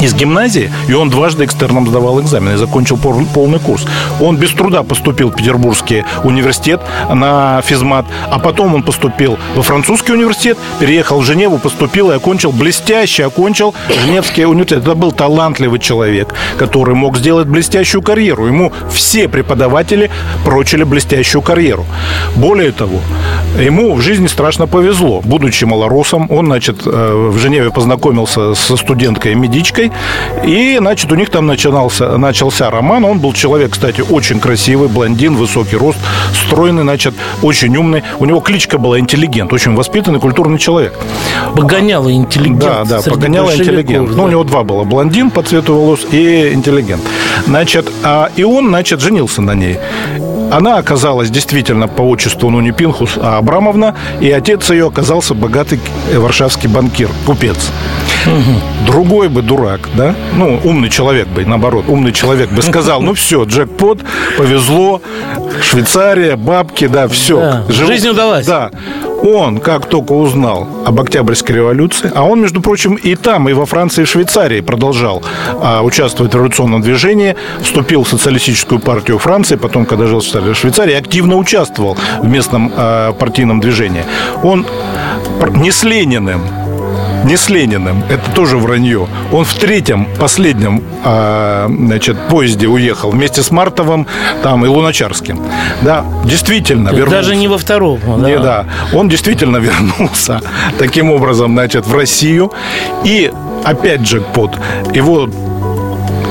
из 0.00 0.14
гимназии, 0.14 0.72
и 0.88 0.92
он 0.94 1.10
дважды 1.10 1.44
экстерном 1.44 1.86
сдавал 1.86 2.20
экзамены 2.20 2.54
и 2.54 2.56
закончил 2.56 2.96
полный 2.96 3.58
курс. 3.58 3.86
Он 4.20 4.36
без 4.36 4.50
труда 4.50 4.82
поступил 4.82 5.30
в 5.30 5.36
Петербургский 5.36 6.04
университет 6.24 6.80
на 7.12 7.62
физмат, 7.62 8.06
а 8.30 8.38
потом 8.38 8.74
он 8.74 8.82
поступил 8.82 9.38
во 9.54 9.62
французский 9.62 10.12
университет, 10.12 10.58
переехал 10.78 11.20
в 11.20 11.24
Женеву, 11.24 11.58
поступил 11.58 12.10
и 12.10 12.14
окончил, 12.14 12.52
блестяще 12.52 13.24
окончил 13.24 13.74
Женевский 14.04 14.44
университет. 14.44 14.82
Это 14.82 14.94
был 14.94 15.12
талантливый 15.12 15.78
человек, 15.80 16.34
который 16.58 16.94
мог 16.94 17.16
сделать 17.16 17.46
блестящую 17.48 18.02
карьеру. 18.02 18.46
Ему 18.46 18.72
все 18.90 19.28
преподаватели 19.28 20.10
прочили 20.44 20.84
блестящую 20.84 21.42
карьеру. 21.42 21.84
Более 22.36 22.72
того, 22.72 23.00
ему 23.58 23.94
в 23.94 24.00
жизни 24.00 24.26
страшно 24.26 24.66
повезло. 24.66 25.20
Будучи 25.24 25.64
малоросом, 25.64 26.26
он, 26.30 26.46
значит, 26.46 26.82
э, 26.86 27.30
в 27.30 27.38
Женеве 27.38 27.70
познакомился 27.70 28.54
со 28.54 28.76
студенткой-медичкой, 28.76 29.89
и, 30.44 30.76
значит, 30.78 31.10
у 31.12 31.14
них 31.14 31.30
там 31.30 31.46
начинался, 31.46 32.16
начался 32.16 32.70
роман. 32.70 33.04
Он 33.04 33.18
был 33.18 33.32
человек, 33.32 33.72
кстати, 33.72 34.00
очень 34.00 34.40
красивый, 34.40 34.88
блондин, 34.88 35.36
высокий 35.36 35.76
рост, 35.76 35.98
стройный, 36.32 36.82
значит, 36.82 37.14
очень 37.42 37.76
умный. 37.76 38.02
У 38.18 38.24
него 38.24 38.40
кличка 38.40 38.78
была 38.78 38.98
интеллигент, 38.98 39.52
очень 39.52 39.74
воспитанный, 39.74 40.20
культурный 40.20 40.58
человек. 40.58 40.98
Погоняла 41.54 42.12
интеллигент. 42.12 42.60
Да, 42.60 42.84
да, 42.84 43.02
погоняла 43.02 43.54
интеллигент. 43.54 44.10
Да. 44.10 44.16
Ну, 44.16 44.24
у 44.24 44.28
него 44.28 44.44
два 44.44 44.62
было. 44.64 44.84
Блондин 44.84 45.30
по 45.30 45.42
цвету 45.42 45.74
волос 45.74 46.06
и 46.10 46.52
интеллигент. 46.52 47.02
Значит, 47.46 47.90
а, 48.02 48.30
и 48.36 48.42
он, 48.42 48.68
значит, 48.68 49.00
женился 49.00 49.42
на 49.42 49.54
ней. 49.54 49.78
Она 50.50 50.78
оказалась 50.78 51.30
действительно 51.30 51.88
по 51.88 52.02
отчеству, 52.02 52.50
ну, 52.50 52.60
не 52.60 52.72
Пинхус, 52.72 53.12
а 53.16 53.38
Абрамовна, 53.38 53.94
и 54.20 54.30
отец 54.30 54.70
ее 54.70 54.88
оказался 54.88 55.34
богатый 55.34 55.80
варшавский 56.14 56.68
банкир, 56.68 57.08
купец. 57.26 57.70
Угу. 58.26 58.86
Другой 58.86 59.28
бы 59.28 59.42
дурак, 59.42 59.80
да? 59.94 60.14
Ну, 60.34 60.60
умный 60.64 60.90
человек 60.90 61.28
бы, 61.28 61.44
наоборот, 61.44 61.84
умный 61.88 62.12
человек 62.12 62.50
бы 62.50 62.62
сказал, 62.62 63.00
ну 63.00 63.14
все, 63.14 63.44
джекпот, 63.44 64.00
повезло, 64.36 65.00
Швейцария, 65.62 66.36
бабки, 66.36 66.86
да, 66.86 67.08
все. 67.08 67.40
Да, 67.40 67.64
Жив... 67.68 67.86
Жизнь 67.86 68.08
удалась. 68.08 68.46
Да. 68.46 68.70
Он, 69.22 69.58
как 69.58 69.86
только 69.86 70.12
узнал 70.12 70.66
об 70.86 71.00
Октябрьской 71.00 71.56
революции, 71.56 72.10
а 72.14 72.24
он, 72.24 72.40
между 72.40 72.60
прочим, 72.60 72.94
и 72.94 73.14
там, 73.14 73.48
и 73.48 73.52
во 73.52 73.66
Франции, 73.66 74.02
и 74.02 74.04
в 74.04 74.08
Швейцарии 74.08 74.60
продолжал 74.60 75.22
а, 75.60 75.82
участвовать 75.82 76.32
в 76.32 76.36
революционном 76.36 76.80
движении, 76.80 77.36
вступил 77.60 78.04
в 78.04 78.08
социалистическую 78.08 78.80
партию 78.80 79.18
Франции, 79.18 79.56
потом, 79.56 79.84
когда 79.84 80.06
жил 80.06 80.20
в 80.20 80.54
Швейцарии, 80.54 80.94
активно 80.94 81.36
участвовал 81.36 81.96
в 82.22 82.28
местном 82.28 82.72
а, 82.74 83.12
партийном 83.12 83.60
движении. 83.60 84.04
Он 84.42 84.66
не 85.56 85.70
с 85.70 85.82
Лениным, 85.82 86.42
не 87.24 87.36
с 87.36 87.48
Лениным, 87.48 88.02
это 88.08 88.30
тоже 88.32 88.56
вранье. 88.56 89.06
Он 89.32 89.44
в 89.44 89.54
третьем, 89.54 90.06
последнем 90.18 90.82
э, 91.04 91.66
значит, 91.68 92.16
поезде 92.28 92.66
уехал 92.66 93.10
вместе 93.10 93.42
с 93.42 93.50
Мартовым 93.50 94.06
там, 94.42 94.64
и 94.64 94.68
Луначарским. 94.68 95.40
Да, 95.82 96.04
действительно 96.24 96.90
вернулся. 96.90 97.10
Даже 97.10 97.36
не 97.36 97.48
во 97.48 97.58
втором. 97.58 98.00
Да. 98.06 98.28
Не, 98.28 98.38
да. 98.38 98.66
Он 98.92 99.08
действительно 99.08 99.56
вернулся 99.58 100.40
таким 100.78 101.10
образом, 101.10 101.52
значит, 101.52 101.86
в 101.86 101.94
Россию. 101.94 102.52
И 103.04 103.30
опять 103.64 104.00
джекпот. 104.02 104.56
Его 104.94 105.28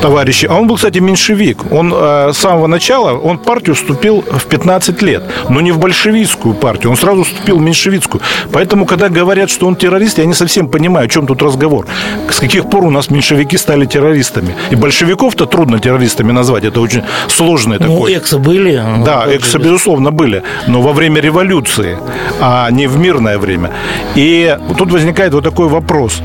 товарищи. 0.01 0.47
А 0.49 0.55
он 0.55 0.67
был, 0.67 0.75
кстати, 0.75 0.99
меньшевик. 0.99 1.71
Он 1.71 1.93
э, 1.93 2.31
с 2.33 2.37
самого 2.37 2.67
начала, 2.67 3.17
он 3.17 3.37
в 3.37 3.43
партию 3.43 3.75
вступил 3.75 4.21
в 4.21 4.45
15 4.45 5.01
лет, 5.01 5.23
но 5.49 5.61
не 5.61 5.71
в 5.71 5.77
большевистскую 5.77 6.55
партию. 6.55 6.91
Он 6.91 6.97
сразу 6.97 7.23
вступил 7.23 7.57
в 7.57 7.61
меньшевистскую. 7.61 8.21
Поэтому, 8.51 8.85
когда 8.85 9.09
говорят, 9.09 9.49
что 9.49 9.67
он 9.67 9.75
террорист, 9.75 10.17
я 10.17 10.25
не 10.25 10.33
совсем 10.33 10.67
понимаю, 10.67 11.05
о 11.05 11.09
чем 11.09 11.27
тут 11.27 11.41
разговор. 11.41 11.85
С 12.29 12.39
каких 12.39 12.69
пор 12.69 12.85
у 12.85 12.89
нас 12.89 13.09
меньшевики 13.09 13.57
стали 13.57 13.85
террористами? 13.85 14.55
И 14.71 14.75
большевиков-то 14.75 15.45
трудно 15.45 15.79
террористами 15.79 16.31
назвать. 16.31 16.63
Это 16.63 16.81
очень 16.81 17.03
сложное 17.27 17.79
ну, 17.79 17.95
такое. 17.95 18.17
эксы 18.17 18.37
были. 18.37 18.83
Да, 19.05 19.25
эксы, 19.27 19.57
безусловно, 19.57 20.11
были. 20.11 20.43
Но 20.67 20.81
во 20.81 20.93
время 20.93 21.21
революции, 21.21 21.97
а 22.41 22.69
не 22.71 22.87
в 22.87 22.97
мирное 22.97 23.37
время. 23.37 23.71
И 24.15 24.57
тут 24.77 24.91
возникает 24.91 25.33
вот 25.33 25.43
такой 25.43 25.67
вопрос. 25.67 26.21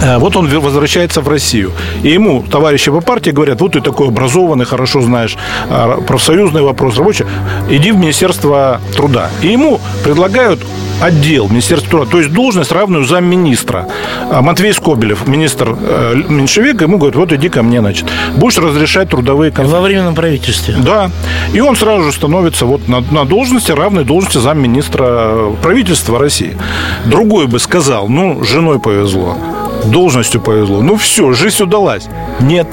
Э, 0.00 0.18
вот 0.18 0.36
он 0.36 0.48
возвращается 0.60 1.20
в 1.20 1.28
Россию. 1.28 1.72
И 2.02 2.08
ему 2.08 2.42
товарищи 2.42 2.90
по 2.90 3.00
партии 3.00 3.30
говорят, 3.30 3.60
вот 3.60 3.72
ты 3.72 3.80
такой 3.80 4.08
образованный, 4.08 4.64
хорошо 4.64 5.00
знаешь 5.02 5.36
э, 5.68 5.98
профсоюзный 6.06 6.62
вопрос, 6.62 6.98
рабочий, 6.98 7.26
иди 7.68 7.92
в 7.92 7.96
Министерство 7.96 8.80
труда. 8.96 9.30
И 9.42 9.48
ему 9.48 9.80
предлагают 10.04 10.60
отдел 11.00 11.48
Министерства 11.48 11.90
труда, 11.90 12.10
то 12.10 12.18
есть 12.18 12.32
должность, 12.32 12.72
равную 12.72 13.04
замминистра. 13.04 13.86
А 14.30 14.42
Матвей 14.42 14.72
Скобелев, 14.72 15.26
министр 15.26 15.76
э, 15.80 16.14
меньшевик, 16.28 16.82
ему 16.82 16.98
говорит, 16.98 17.16
вот 17.16 17.32
иди 17.32 17.48
ко 17.48 17.62
мне, 17.62 17.80
значит, 17.80 18.06
будешь 18.36 18.58
разрешать 18.58 19.08
трудовые 19.08 19.50
конфликты. 19.50 19.80
Во 19.80 19.82
временном 19.82 20.14
правительстве. 20.14 20.74
Да. 20.78 21.10
И 21.52 21.60
он 21.60 21.76
сразу 21.76 22.04
же 22.04 22.12
становится 22.12 22.66
вот 22.66 22.88
на, 22.88 23.00
на 23.10 23.24
должности, 23.24 23.72
равной 23.72 24.04
должности 24.04 24.38
замминистра 24.38 25.52
правительства 25.62 26.18
России. 26.18 26.56
Другой 27.04 27.46
бы 27.46 27.58
сказал, 27.58 28.08
ну, 28.08 28.44
женой 28.44 28.78
повезло 28.78 29.36
должностью 29.84 30.40
повезло. 30.40 30.80
Ну 30.82 30.96
все, 30.96 31.32
жизнь 31.32 31.62
удалась. 31.62 32.08
Нет. 32.40 32.66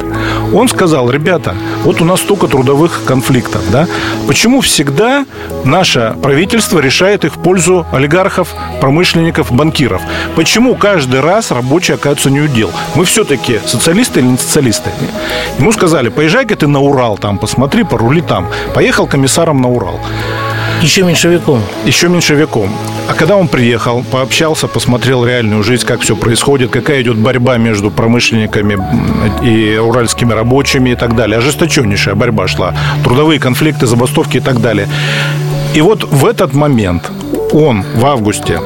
Он 0.53 0.67
сказал, 0.67 1.09
ребята, 1.09 1.55
вот 1.83 2.01
у 2.01 2.05
нас 2.05 2.21
столько 2.21 2.47
трудовых 2.47 3.03
конфликтов, 3.05 3.61
да? 3.71 3.87
Почему 4.27 4.61
всегда 4.61 5.25
наше 5.63 6.15
правительство 6.21 6.79
решает 6.79 7.25
их 7.25 7.35
в 7.35 7.39
пользу 7.39 7.85
олигархов, 7.91 8.53
промышленников, 8.79 9.51
банкиров? 9.51 10.01
Почему 10.35 10.75
каждый 10.75 11.21
раз 11.21 11.51
рабочие 11.51 11.95
оказываются 11.95 12.29
не 12.29 12.41
удел? 12.41 12.71
Мы 12.95 13.05
все-таки 13.05 13.59
социалисты 13.65 14.19
или 14.19 14.27
не 14.27 14.37
социалисты? 14.37 14.89
Ему 15.59 15.71
сказали, 15.71 16.09
поезжай-ка 16.09 16.55
ты 16.55 16.67
на 16.67 16.79
Урал 16.79 17.17
там, 17.17 17.37
посмотри, 17.37 17.83
порули 17.83 18.21
там. 18.21 18.47
Поехал 18.73 19.07
комиссаром 19.07 19.61
на 19.61 19.69
Урал. 19.69 19.99
Еще 20.81 21.03
меньшевиком. 21.03 21.62
Еще 21.86 22.07
меньшевиком. 22.07 22.69
А 23.07 23.13
когда 23.13 23.36
он 23.36 23.48
приехал, 23.48 24.03
пообщался, 24.03 24.67
посмотрел 24.67 25.25
реальную 25.25 25.63
жизнь, 25.63 25.86
как 25.86 26.01
все 26.01 26.15
происходит, 26.15 26.69
какая 26.69 27.01
идет 27.01 27.17
борьба 27.17 27.57
между 27.57 27.89
промышленниками 27.89 28.77
и 29.43 29.77
уральскими 29.77 30.34
рабочими 30.34 30.91
и 30.91 30.96
так 30.96 31.15
далее. 31.15 31.39
Ожесточеннейшая 31.39 32.15
борьба 32.15 32.48
шла. 32.48 32.75
Трудовые 33.03 33.39
конфликты, 33.39 33.88
забастовки 33.88 34.38
и 34.38 34.41
так 34.41 34.62
далее. 34.62 34.88
И 35.74 35.81
вот 35.81 36.03
в 36.03 36.25
этот 36.25 36.53
момент 36.53 37.12
он 37.51 37.84
в 37.96 38.05
августе 38.05 38.60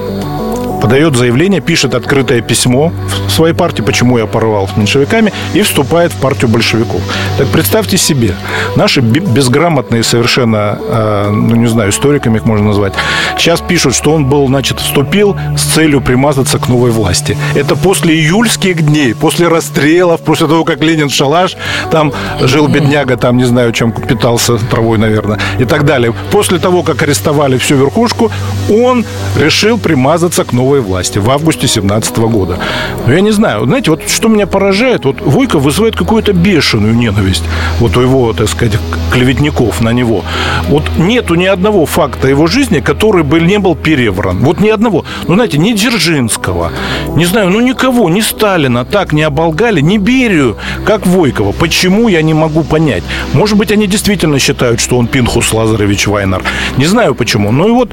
подает 0.82 1.16
заявление, 1.16 1.62
пишет 1.62 1.96
открытое 1.96 2.42
письмо 2.42 2.92
в 3.28 3.32
своей 3.32 3.54
партии, 3.54 3.82
почему 3.82 4.18
я 4.18 4.26
порвал 4.26 4.68
с 4.68 4.76
меньшевиками, 4.76 5.32
и 5.54 5.62
вступает 5.62 6.12
в 6.12 6.18
партию 6.18 6.50
большевиков. 6.50 7.02
Так 7.38 7.48
представьте 7.48 7.98
себе, 7.98 8.34
наши 8.76 9.02
безграмотные 9.02 10.04
совершенно, 10.04 10.80
э, 10.82 11.30
ну 11.30 11.56
не 11.56 11.68
знаю, 11.68 11.92
историками 11.92 12.38
их 12.38 12.46
можно 12.46 12.68
назвать, 12.68 12.94
сейчас 13.38 13.62
пишут, 13.62 13.96
что 13.96 14.14
он 14.14 14.26
был, 14.26 14.48
значит, 14.48 14.80
вступил 14.80 15.38
с 15.56 15.62
целью 15.62 16.02
примазаться 16.02 16.58
к 16.58 16.68
новой 16.68 16.92
власти. 16.92 17.38
Это 17.56 17.76
после 17.76 18.16
июльских 18.16 18.84
дней, 18.84 19.14
после 19.14 19.48
расстрелов, 19.48 20.22
после 20.22 20.48
того, 20.48 20.64
как 20.64 20.82
Ленин 20.82 21.10
шалаш, 21.10 21.56
там 21.92 22.12
жил 22.42 22.68
бедняга, 22.68 23.18
там 23.18 23.38
не 23.38 23.46
знаю, 23.46 23.72
чем 23.72 23.92
питался, 23.92 24.58
травой, 24.58 24.98
наверное, 24.98 25.40
и 25.60 25.66
так 25.66 25.86
далее. 25.86 26.14
После 26.32 26.58
того, 26.58 26.82
как 26.84 27.04
арестовали 27.04 27.58
всю 27.58 27.76
верхушку, 27.76 28.32
он 28.70 29.06
решил 29.38 29.78
примазаться 29.78 30.44
к 30.44 30.54
новой 30.54 30.71
новой 30.72 30.82
власти 30.82 31.20
в 31.20 31.30
августе 31.30 31.68
17 31.68 32.18
года. 32.18 32.58
Но 33.06 33.14
я 33.14 33.20
не 33.20 33.32
знаю, 33.32 33.66
знаете, 33.66 33.92
вот 33.92 34.08
что 34.08 34.30
меня 34.30 34.48
поражает, 34.48 35.04
вот 35.04 35.20
Войков 35.20 35.64
вызывает 35.64 35.98
какую-то 35.98 36.32
бешеную 36.32 36.96
ненависть 36.96 37.44
вот 37.80 37.98
у 37.98 38.02
его, 38.02 38.32
так 38.32 38.48
сказать, 38.48 38.80
клеветников 39.12 39.82
на 39.82 39.92
него. 39.92 40.24
Вот 40.70 40.84
нету 40.98 41.36
ни 41.36 41.46
одного 41.46 41.86
факта 41.86 42.30
его 42.30 42.48
жизни, 42.48 42.80
который 42.80 43.24
бы 43.24 43.42
не 43.42 43.60
был 43.60 43.76
перевран. 43.76 44.40
Вот 44.40 44.62
ни 44.62 44.70
одного. 44.70 45.04
Ну, 45.28 45.34
знаете, 45.34 45.58
ни 45.58 45.74
Дзержинского, 45.74 46.72
не 47.16 47.26
знаю, 47.26 47.50
ну 47.50 47.60
никого, 47.60 48.10
ни 48.10 48.22
Сталина 48.22 48.86
так 48.86 49.12
не 49.12 49.24
оболгали, 49.24 49.82
ни 49.82 49.98
Берию, 49.98 50.56
как 50.86 51.06
Войкова. 51.06 51.52
Почему, 51.52 52.08
я 52.08 52.22
не 52.22 52.34
могу 52.34 52.64
понять. 52.64 53.04
Может 53.34 53.58
быть, 53.58 53.72
они 53.72 53.88
действительно 53.88 54.40
считают, 54.40 54.80
что 54.80 54.98
он 54.98 55.08
Пинхус 55.08 55.52
Лазаревич 55.52 56.08
Вайнер. 56.08 56.42
Не 56.78 56.86
знаю 56.86 57.14
почему. 57.14 57.52
Ну 57.52 57.68
и 57.68 57.72
вот... 57.72 57.90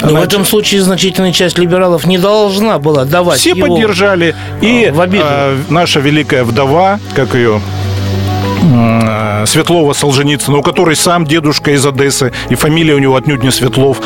Но 0.00 0.08
значит, 0.08 0.18
в 0.18 0.28
этом 0.28 0.44
случае 0.46 0.80
значительная 0.80 1.32
часть 1.32 1.58
либералов 1.58 2.06
не 2.06 2.21
должна 2.22 2.78
была 2.78 3.04
давать 3.04 3.38
Все 3.40 3.50
его 3.50 3.66
поддержали. 3.66 4.34
И 4.60 4.90
в 4.94 5.00
обиду. 5.00 5.24
А, 5.26 5.58
наша 5.68 6.00
великая 6.00 6.44
вдова, 6.44 7.00
как 7.14 7.34
ее 7.34 7.60
Светлова 9.46 9.92
Солженицына, 9.92 10.58
у 10.58 10.62
которой 10.62 10.96
сам 10.96 11.24
дедушка 11.24 11.72
из 11.72 11.84
Одессы, 11.84 12.32
и 12.48 12.54
фамилия 12.54 12.94
у 12.94 12.98
него 12.98 13.16
отнюдь 13.16 13.42
не 13.42 13.50
Светлов, 13.50 14.00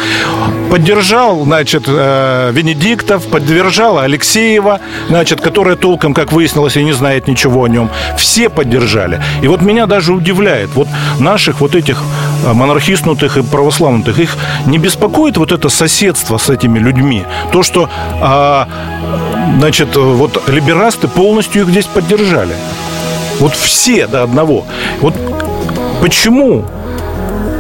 поддержал, 0.71 1.45
значит, 1.45 1.85
э, 1.87 2.51
Венедиктов, 2.53 3.27
поддержала 3.27 4.03
Алексеева, 4.03 4.81
значит, 5.09 5.41
которая 5.41 5.77
толком, 5.77 6.15
как 6.15 6.33
выяснилось, 6.33 6.77
и 6.77 6.85
не 6.85 6.93
знает 6.93 7.29
ничего 7.29 7.65
о 7.65 7.69
нем. 7.69 7.91
Все 8.17 8.49
поддержали. 8.49 9.23
И 9.43 9.49
вот 9.49 9.63
меня 9.63 9.87
даже 9.87 10.13
удивляет, 10.13 10.71
вот 10.75 10.89
наших 11.19 11.61
вот 11.61 11.75
этих 11.75 12.03
э, 12.45 12.53
монархистнутых 12.53 13.37
и 13.37 13.43
православнутых, 13.43 14.19
их 14.19 14.37
не 14.67 14.79
беспокоит 14.79 15.37
вот 15.37 15.53
это 15.53 15.69
соседство 15.69 16.39
с 16.39 16.51
этими 16.51 16.79
людьми? 16.79 17.25
То, 17.53 17.63
что, 17.63 17.89
а, 18.21 18.69
значит, 19.59 19.97
вот 19.97 20.49
либерасты 20.49 21.09
полностью 21.09 21.63
их 21.63 21.69
здесь 21.69 21.87
поддержали. 21.87 22.55
Вот 23.41 23.55
все 23.55 24.07
до 24.07 24.23
одного. 24.23 24.65
Вот 25.01 25.15
почему 26.01 26.65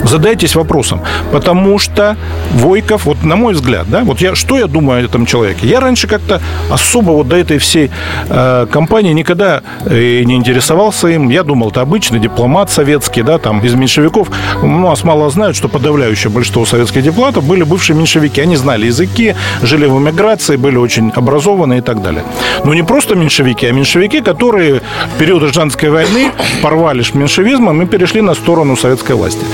Задайтесь 0.05 0.55
вопросом. 0.55 1.00
Потому 1.33 1.79
что 1.79 2.17
Войков, 2.53 3.07
вот 3.07 3.23
на 3.25 3.37
мой 3.37 3.55
взгляд, 3.55 3.87
да, 3.88 4.05
вот 4.05 4.21
я, 4.21 4.35
что 4.35 4.59
я 4.59 4.67
думаю 4.67 5.03
о 5.03 5.05
этом 5.05 5.26
человеке? 5.26 5.67
Я 5.67 5.81
раньше 5.81 6.07
как-то 6.07 6.41
особо 6.71 7.11
вот 7.11 7.29
до 7.29 7.37
этой 7.37 7.59
всей 7.59 7.91
э, 8.29 8.67
компании 8.71 9.12
никогда 9.12 9.62
э, 9.85 10.23
не 10.25 10.37
интересовался 10.37 11.09
им. 11.09 11.29
Я 11.29 11.43
думал, 11.43 11.71
это 11.71 11.81
обычный 11.81 12.21
дипломат 12.21 12.71
советский, 12.71 13.23
да, 13.23 13.38
там, 13.38 13.61
из 13.61 13.75
меньшевиков. 13.75 14.29
У 14.62 14.67
нас 14.67 15.05
мало 15.05 15.29
знают, 15.31 15.57
что 15.57 15.69
подавляющее 15.69 16.31
большинство 16.31 16.65
советских 16.67 17.03
дипломатов 17.03 17.45
были 17.45 17.62
бывшие 17.62 17.97
меньшевики. 17.97 18.41
Они 18.41 18.57
знали 18.57 18.87
языки, 18.87 19.35
жили 19.62 19.87
в 19.87 19.99
эмиграции, 19.99 20.57
были 20.57 20.76
очень 20.76 21.11
образованы 21.15 21.79
и 21.79 21.81
так 21.81 22.03
далее. 22.03 22.23
Но 22.65 22.75
не 22.75 22.83
просто 22.83 23.15
меньшевики, 23.15 23.67
а 23.67 23.73
меньшевики, 23.73 24.21
которые 24.21 24.83
в 25.15 25.19
период 25.19 25.43
гражданской 25.43 25.91
войны 25.91 26.31
порвали 26.62 27.03
с 27.03 27.15
меньшевизмом 27.15 27.83
и 27.83 27.87
перешли 27.87 28.21
на 28.21 28.35
сторону 28.35 28.76
советской 28.76 29.17
власти. 29.17 29.45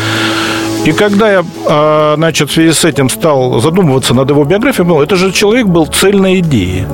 И 0.84 0.90
когда 0.90 1.30
я, 1.30 1.44
а, 1.68 2.14
значит, 2.16 2.50
в 2.50 2.52
связи 2.52 2.72
с 2.72 2.84
этим 2.84 3.08
стал 3.08 3.60
задумываться 3.60 4.14
над 4.14 4.28
его 4.30 4.42
биографией, 4.44 4.84
был, 4.84 5.00
это 5.00 5.14
же 5.14 5.30
человек 5.30 5.66
был 5.66 5.86
цельной 5.86 6.40
идеей. 6.40 6.86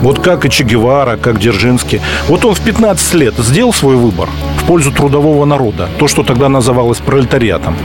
Вот 0.00 0.18
как 0.18 0.46
и 0.46 0.50
Че 0.50 0.64
Гевара, 0.64 1.18
как 1.18 1.40
Дзержинский. 1.40 2.00
Вот 2.26 2.44
он 2.46 2.54
в 2.54 2.60
15 2.60 3.14
лет 3.14 3.34
сделал 3.36 3.74
свой 3.74 3.96
выбор 3.96 4.30
в 4.56 4.64
пользу 4.64 4.92
трудового 4.92 5.44
народа, 5.44 5.88
то, 5.98 6.08
что 6.08 6.22
тогда 6.22 6.48
называлось 6.48 6.98
пролетариатом. 6.98 7.76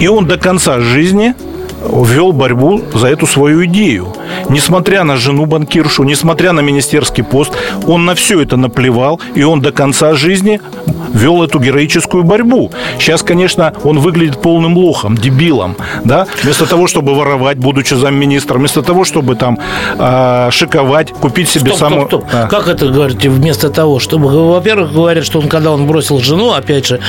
И 0.00 0.08
он 0.08 0.26
до 0.26 0.38
конца 0.38 0.80
жизни 0.80 1.34
вел 1.82 2.32
борьбу 2.32 2.82
за 2.92 3.06
эту 3.06 3.28
свою 3.28 3.64
идею. 3.66 4.08
Несмотря 4.50 5.04
на 5.04 5.16
жену 5.16 5.46
банкиршу, 5.46 6.02
несмотря 6.02 6.52
на 6.52 6.60
министерский 6.60 7.22
пост, 7.22 7.52
он 7.86 8.04
на 8.04 8.14
все 8.14 8.40
это 8.40 8.56
наплевал, 8.56 9.20
и 9.36 9.44
он 9.44 9.60
до 9.60 9.70
конца 9.70 10.14
жизни 10.14 10.60
вел 11.14 11.42
эту 11.42 11.58
героическую 11.58 12.24
борьбу. 12.24 12.70
Сейчас, 12.98 13.22
конечно, 13.22 13.72
он 13.84 14.00
выглядит 14.00 14.42
полным 14.42 14.76
лохом, 14.76 15.16
дебилом, 15.16 15.76
да, 16.04 16.26
вместо 16.42 16.66
того, 16.66 16.86
чтобы 16.86 17.14
воровать, 17.14 17.58
будучи 17.58 17.94
замминистра, 17.94 18.58
вместо 18.58 18.82
того, 18.82 19.04
чтобы 19.04 19.36
там 19.36 19.58
э, 19.98 20.48
шиковать, 20.50 21.12
купить 21.12 21.48
себе 21.48 21.70
стоп, 21.70 21.78
самую... 21.78 22.06
Стоп, 22.06 22.22
стоп. 22.22 22.32
А. 22.32 22.46
Как 22.46 22.68
это 22.68 22.88
говорите, 22.88 23.28
вместо 23.28 23.70
того, 23.70 23.98
чтобы... 24.00 24.28
Во-первых, 24.50 24.92
говорят, 24.92 25.24
что 25.24 25.38
он, 25.40 25.48
когда 25.48 25.70
он 25.70 25.86
бросил 25.86 26.18
жену, 26.18 26.52
опять 26.52 26.86
же, 26.86 27.00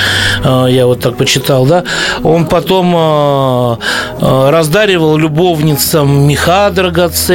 э, 0.43 0.67
я 0.69 0.85
вот 0.85 0.99
так 0.99 1.15
почитал, 1.15 1.65
да, 1.65 1.83
он 2.23 2.45
потом 2.45 2.93
э, 2.95 3.77
э, 4.19 4.49
раздаривал 4.49 5.17
любовницам 5.17 6.27
меха 6.27 6.69
драгоценные, 6.69 7.30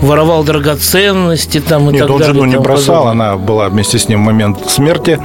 воровал 0.00 0.44
драгоценности 0.44 1.60
там 1.60 1.88
и 1.90 1.92
Нет, 1.92 2.02
так 2.02 2.10
он 2.10 2.18
далее. 2.20 2.34
жену 2.34 2.44
не 2.46 2.58
бросал, 2.58 3.04
подобное. 3.04 3.26
она 3.30 3.36
была 3.36 3.68
вместе 3.68 3.98
с 3.98 4.08
ним 4.08 4.22
в 4.22 4.26
момент 4.26 4.68
смерти. 4.68 5.18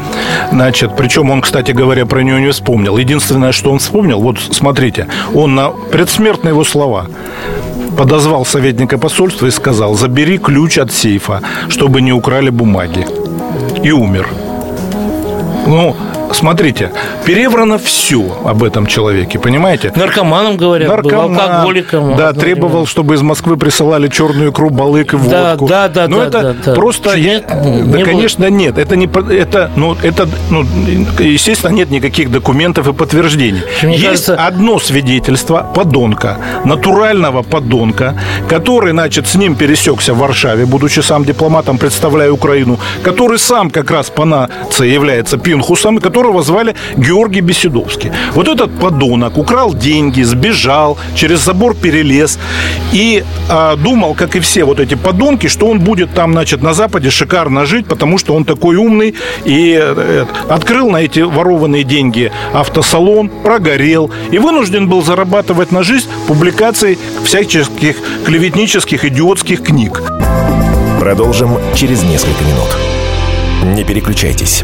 Значит, 0.51 0.95
причем 0.95 1.31
он, 1.31 1.41
кстати 1.41 1.71
говоря, 1.71 2.05
про 2.05 2.21
нее 2.21 2.39
не 2.41 2.51
вспомнил. 2.51 2.97
Единственное, 2.97 3.51
что 3.51 3.71
он 3.71 3.79
вспомнил, 3.79 4.19
вот 4.19 4.37
смотрите, 4.39 5.07
он 5.33 5.55
на 5.55 5.69
предсмертные 5.69 6.51
его 6.51 6.63
слова 6.63 7.07
подозвал 7.97 8.45
советника 8.45 8.97
посольства 8.97 9.45
и 9.47 9.51
сказал, 9.51 9.95
забери 9.95 10.37
ключ 10.37 10.77
от 10.77 10.91
сейфа, 10.91 11.41
чтобы 11.69 12.01
не 12.01 12.11
украли 12.11 12.49
бумаги. 12.49 13.05
И 13.83 13.91
умер. 13.91 14.27
Ну, 15.67 15.95
смотрите, 16.33 16.91
переврано 17.25 17.77
все 17.77 18.23
об 18.45 18.63
этом 18.63 18.85
человеке, 18.85 19.39
понимаете? 19.39 19.91
Наркоманом, 19.95 20.57
говорят, 20.57 20.89
Наркоман, 20.89 21.33
был, 21.33 21.41
алкоголиком. 21.41 22.15
Да, 22.15 22.33
требовал, 22.33 22.69
время. 22.69 22.87
чтобы 22.87 23.15
из 23.15 23.21
Москвы 23.21 23.57
присылали 23.57 24.07
черную 24.07 24.51
икру, 24.51 24.69
балык 24.69 25.13
и 25.13 25.17
водку. 25.17 25.67
Да, 25.67 25.87
да, 25.87 26.07
да. 26.07 26.07
Но 26.07 26.17
да, 26.19 26.25
это 26.25 26.41
да, 26.41 26.55
да. 26.65 26.73
просто... 26.73 27.15
Я, 27.15 27.35
нет, 27.35 27.45
да, 27.91 27.97
не 27.97 28.03
конечно, 28.03 28.47
было. 28.47 28.55
нет. 28.55 28.77
Это, 28.77 28.95
не, 28.95 29.05
это, 29.05 29.71
ну, 29.75 29.95
это, 30.01 30.27
ну, 30.49 30.65
естественно, 31.19 31.71
нет 31.71 31.89
никаких 31.89 32.31
документов 32.31 32.87
и 32.87 32.93
подтверждений. 32.93 33.61
Мне 33.81 33.93
Есть 33.93 34.05
кажется... 34.05 34.35
одно 34.35 34.79
свидетельство 34.79 35.69
подонка, 35.73 36.37
натурального 36.65 37.43
подонка, 37.43 38.15
который, 38.47 38.91
значит, 38.91 39.27
с 39.27 39.35
ним 39.35 39.55
пересекся 39.55 40.13
в 40.13 40.17
Варшаве, 40.19 40.65
будучи 40.65 40.99
сам 41.01 41.25
дипломатом, 41.25 41.77
представляя 41.77 42.31
Украину, 42.31 42.79
который 43.03 43.39
сам 43.39 43.69
как 43.69 43.91
раз 43.91 44.09
по 44.09 44.25
нации 44.25 44.87
является 44.87 45.37
Пинхусом, 45.37 45.99
который 45.99 46.22
которого 46.23 46.41
звали 46.41 46.73
Георгий 46.95 47.41
Беседовский. 47.41 48.11
Вот 48.33 48.47
этот 48.47 48.71
подонок 48.79 49.37
украл 49.37 49.73
деньги, 49.73 50.21
сбежал, 50.21 50.97
через 51.15 51.43
забор 51.43 51.75
перелез 51.75 52.39
и 52.93 53.25
а, 53.49 53.75
думал, 53.75 54.13
как 54.13 54.37
и 54.37 54.39
все 54.39 54.63
вот 54.63 54.79
эти 54.79 54.95
подонки, 54.95 55.47
что 55.47 55.67
он 55.67 55.79
будет 55.79 56.13
там, 56.13 56.31
значит, 56.31 56.63
на 56.63 56.73
Западе 56.73 57.09
шикарно 57.09 57.65
жить, 57.65 57.87
потому 57.87 58.17
что 58.17 58.35
он 58.35 58.45
такой 58.45 58.77
умный 58.77 59.15
и 59.43 59.77
э, 59.77 60.25
открыл 60.47 60.89
на 60.89 61.01
эти 61.01 61.19
ворованные 61.19 61.83
деньги 61.83 62.31
автосалон, 62.53 63.27
прогорел 63.27 64.09
и 64.31 64.37
вынужден 64.37 64.87
был 64.87 65.03
зарабатывать 65.03 65.73
на 65.73 65.83
жизнь 65.83 66.07
публикацией 66.27 66.97
всяческих 67.25 67.97
клеветнических, 68.25 69.03
идиотских 69.03 69.61
книг. 69.61 70.01
Продолжим 71.01 71.57
через 71.75 72.01
несколько 72.03 72.45
минут. 72.45 73.75
Не 73.75 73.83
переключайтесь. 73.83 74.63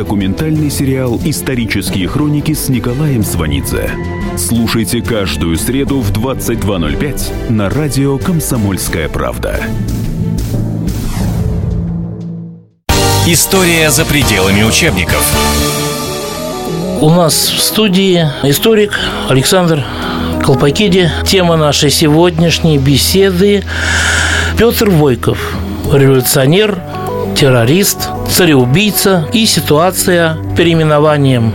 Документальный 0.00 0.70
сериал 0.70 1.20
«Исторические 1.26 2.08
хроники» 2.08 2.54
с 2.54 2.70
Николаем 2.70 3.22
Сванидзе. 3.22 3.90
Слушайте 4.38 5.02
каждую 5.02 5.58
среду 5.58 6.00
в 6.00 6.10
22.05 6.10 7.52
на 7.52 7.68
радио 7.68 8.16
«Комсомольская 8.16 9.10
правда». 9.10 9.60
История 13.26 13.90
за 13.90 14.06
пределами 14.06 14.62
учебников. 14.62 15.22
У 17.02 17.10
нас 17.10 17.34
в 17.50 17.60
студии 17.60 18.26
историк 18.42 18.98
Александр 19.28 19.84
Колпакиди. 20.42 21.10
Тема 21.26 21.58
нашей 21.58 21.90
сегодняшней 21.90 22.78
беседы– 22.78 23.64
Петр 24.56 24.88
Войков, 24.88 25.56
революционер, 25.92 26.78
террорист, 27.40 28.10
цареубийца 28.28 29.26
и 29.32 29.46
ситуация 29.46 30.36
переименованием 30.58 31.54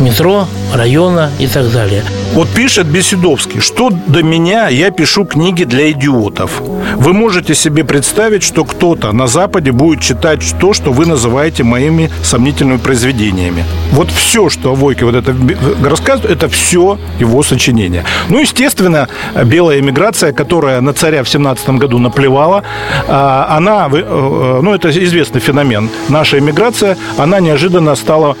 метро, 0.00 0.48
района 0.72 1.30
и 1.38 1.46
так 1.46 1.70
далее. 1.70 2.02
Вот 2.36 2.50
пишет 2.50 2.86
Беседовский, 2.86 3.60
что 3.60 3.88
до 3.88 4.22
меня 4.22 4.68
я 4.68 4.90
пишу 4.90 5.24
книги 5.24 5.64
для 5.64 5.90
идиотов. 5.90 6.60
Вы 6.96 7.14
можете 7.14 7.54
себе 7.54 7.82
представить, 7.82 8.42
что 8.42 8.66
кто-то 8.66 9.12
на 9.12 9.26
Западе 9.26 9.72
будет 9.72 10.02
читать 10.02 10.44
то, 10.60 10.74
что 10.74 10.92
вы 10.92 11.06
называете 11.06 11.64
моими 11.64 12.10
сомнительными 12.22 12.76
произведениями. 12.76 13.64
Вот 13.92 14.10
все, 14.10 14.50
что 14.50 14.74
Войке 14.74 15.06
вот 15.06 15.14
это 15.14 15.34
рассказывает, 15.82 16.30
это 16.30 16.50
все 16.50 16.98
его 17.18 17.42
сочинение. 17.42 18.04
Ну, 18.28 18.38
естественно, 18.38 19.08
белая 19.46 19.80
эмиграция, 19.80 20.34
которая 20.34 20.82
на 20.82 20.92
царя 20.92 21.22
в 21.22 21.30
17 21.30 21.70
году 21.70 21.98
наплевала, 21.98 22.64
а, 23.08 23.46
она, 23.56 23.88
э, 23.90 24.60
ну, 24.62 24.74
это 24.74 24.90
известный 24.90 25.40
феномен. 25.40 25.88
Наша 26.10 26.38
эмиграция, 26.38 26.98
она 27.16 27.40
неожиданно 27.40 27.94
стала 27.94 28.36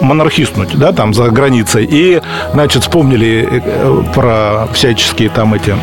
монархистнуть, 0.00 0.78
да, 0.78 0.92
там, 0.92 1.12
за 1.12 1.24
границей. 1.30 1.88
И, 1.90 2.20
значит, 2.52 2.82
вспомнили 2.82 3.31
э, 3.40 4.02
про 4.14 4.66
всяческие 4.72 5.30
там 5.30 5.54
эти 5.54 5.74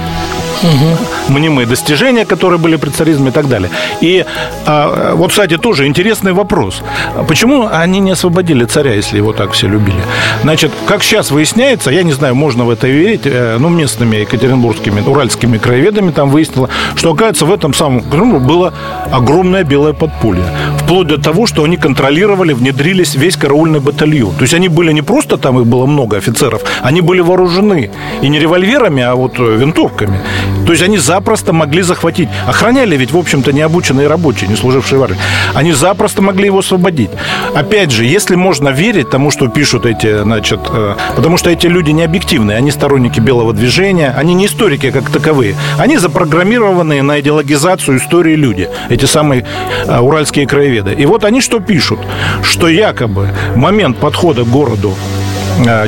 угу. 0.64 1.34
мнимые 1.34 1.66
достижения, 1.66 2.26
которые 2.26 2.60
были 2.60 2.76
при 2.76 2.90
царизме 2.90 3.30
и 3.30 3.32
так 3.32 3.48
далее. 3.48 3.70
И 4.02 4.26
а, 4.66 5.16
вот, 5.16 5.32
кстати, 5.32 5.58
тоже 5.58 5.88
интересный 5.88 6.34
вопрос. 6.34 6.82
Почему 7.28 7.68
они 7.72 8.00
не 8.00 8.12
освободили 8.12 8.66
царя, 8.66 8.94
если 8.94 9.18
его 9.18 9.34
так 9.34 9.52
все 9.54 9.68
любили? 9.68 10.02
Значит, 10.44 10.72
как 10.86 11.04
сейчас 11.04 11.32
выясняется, 11.32 11.92
я 11.92 12.04
не 12.04 12.14
знаю, 12.14 12.36
можно 12.36 12.66
в 12.66 12.70
это 12.70 12.88
верить, 12.88 13.22
э, 13.26 13.58
ну, 13.60 13.70
местными 13.70 14.18
екатеринбургскими, 14.18 15.02
уральскими 15.02 15.58
краеведами 15.58 16.12
там 16.12 16.30
выяснило, 16.30 16.70
что, 16.96 17.12
оказывается, 17.12 17.46
в 17.46 17.52
этом 17.52 17.74
самом 17.74 18.02
Крыму 18.02 18.40
было 18.40 18.74
огромное 19.12 19.64
белое 19.64 19.94
подполье. 19.94 20.44
Вплоть 20.80 21.08
до 21.08 21.18
того, 21.18 21.46
что 21.46 21.64
они 21.64 21.78
контролировали, 21.78 22.54
внедрились 22.54 23.16
весь 23.16 23.36
караульный 23.36 23.80
батальон. 23.80 24.34
То 24.36 24.42
есть 24.42 24.54
они 24.54 24.68
были 24.68 24.92
не 24.92 25.02
просто 25.02 25.38
там, 25.38 25.60
их 25.60 25.68
было 25.68 25.86
много 25.86 26.18
офицеров, 26.18 26.62
они 26.82 27.02
были 27.02 27.22
вооружены. 27.22 27.92
И 28.22 28.30
не 28.30 28.40
револьверами, 28.40 29.04
а 29.04 29.16
вот 29.16 29.40
э, 29.40 29.58
винтовками. 29.58 30.20
То 30.66 30.72
есть 30.74 30.84
они 30.84 30.98
запросто 30.98 31.54
могли 31.54 31.82
захватить. 31.82 32.30
Охраняли 32.48 32.96
ведь, 32.96 33.12
в 33.12 33.18
общем-то, 33.18 33.52
необученные 33.52 34.08
рабочие, 34.08 34.50
не 34.50 34.56
служившие 34.56 35.00
в 35.00 35.04
армии. 35.04 35.18
Они 35.54 35.74
запросто 35.74 36.22
могли 36.22 36.46
его 36.46 36.60
освободить. 36.60 37.10
Опять 37.56 37.92
же, 37.92 38.06
если 38.06 38.36
можно 38.36 38.70
верить 38.70 39.10
тому, 39.10 39.32
что 39.32 39.48
пишут 39.48 39.86
эти, 39.86 40.24
значит, 40.24 40.60
э, 40.70 40.96
потому 41.16 41.38
что 41.38 41.50
эти 41.50 41.68
люди 41.68 41.92
не 41.92 42.04
объективные, 42.04 42.58
они 42.58 42.72
сторонники 42.72 43.20
белого 43.20 43.54
движения, 43.54 44.14
они 44.16 44.34
не 44.34 44.46
историки 44.46 44.92
как 44.92 45.10
таковые. 45.10 45.56
Они 45.78 45.98
запрограммированные 45.98 47.02
на 47.02 47.20
идеологизацию 47.20 47.98
истории 47.98 48.36
люди, 48.36 48.70
эти 48.90 49.06
самые 49.06 49.46
э, 49.86 50.00
уральские 50.00 50.48
краеведы. 50.48 50.94
И 50.94 51.06
вот 51.06 51.24
они 51.24 51.42
что 51.42 51.60
пишут? 51.60 52.00
Что 52.44 52.68
якобы 52.68 53.30
момент 53.56 53.98
подхода 53.98 54.44
к 54.44 54.48
городу 54.50 54.96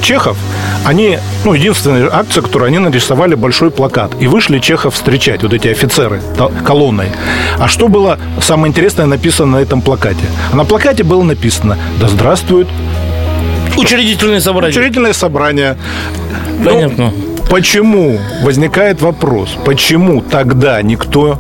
Чехов 0.02 0.38
они, 0.86 1.20
ну, 1.46 1.54
единственная 1.54 2.10
акция, 2.12 2.42
которую 2.42 2.68
они 2.68 2.80
нарисовали 2.80 3.36
большой 3.36 3.72
плакат. 3.72 4.12
И 4.20 4.28
вышли 4.28 4.60
Чехов 4.60 4.96
встречать, 4.96 5.44
вот 5.44 5.54
эти 5.54 5.68
офицеры 5.68 6.22
колонной. 6.66 7.10
А 7.60 7.68
что 7.68 7.88
было 7.88 8.18
самое 8.42 8.72
интересное 8.72 9.06
написано 9.06 9.58
на 9.58 9.62
этом 9.62 9.82
плакате? 9.82 10.26
На 10.54 10.66
плакате 10.66 11.04
было 11.04 11.24
написано 11.24 11.78
«Да 12.00 12.08
здравствует 12.08 12.68
Учредительное 13.78 14.40
собрание. 14.40 14.72
Учредительное 14.72 15.14
собрание. 15.14 15.78
Понятно. 16.64 17.12
Ну, 17.16 17.46
почему 17.50 18.20
возникает 18.42 19.02
вопрос, 19.02 19.58
почему 19.66 20.22
тогда 20.22 20.82
никто 20.82 21.40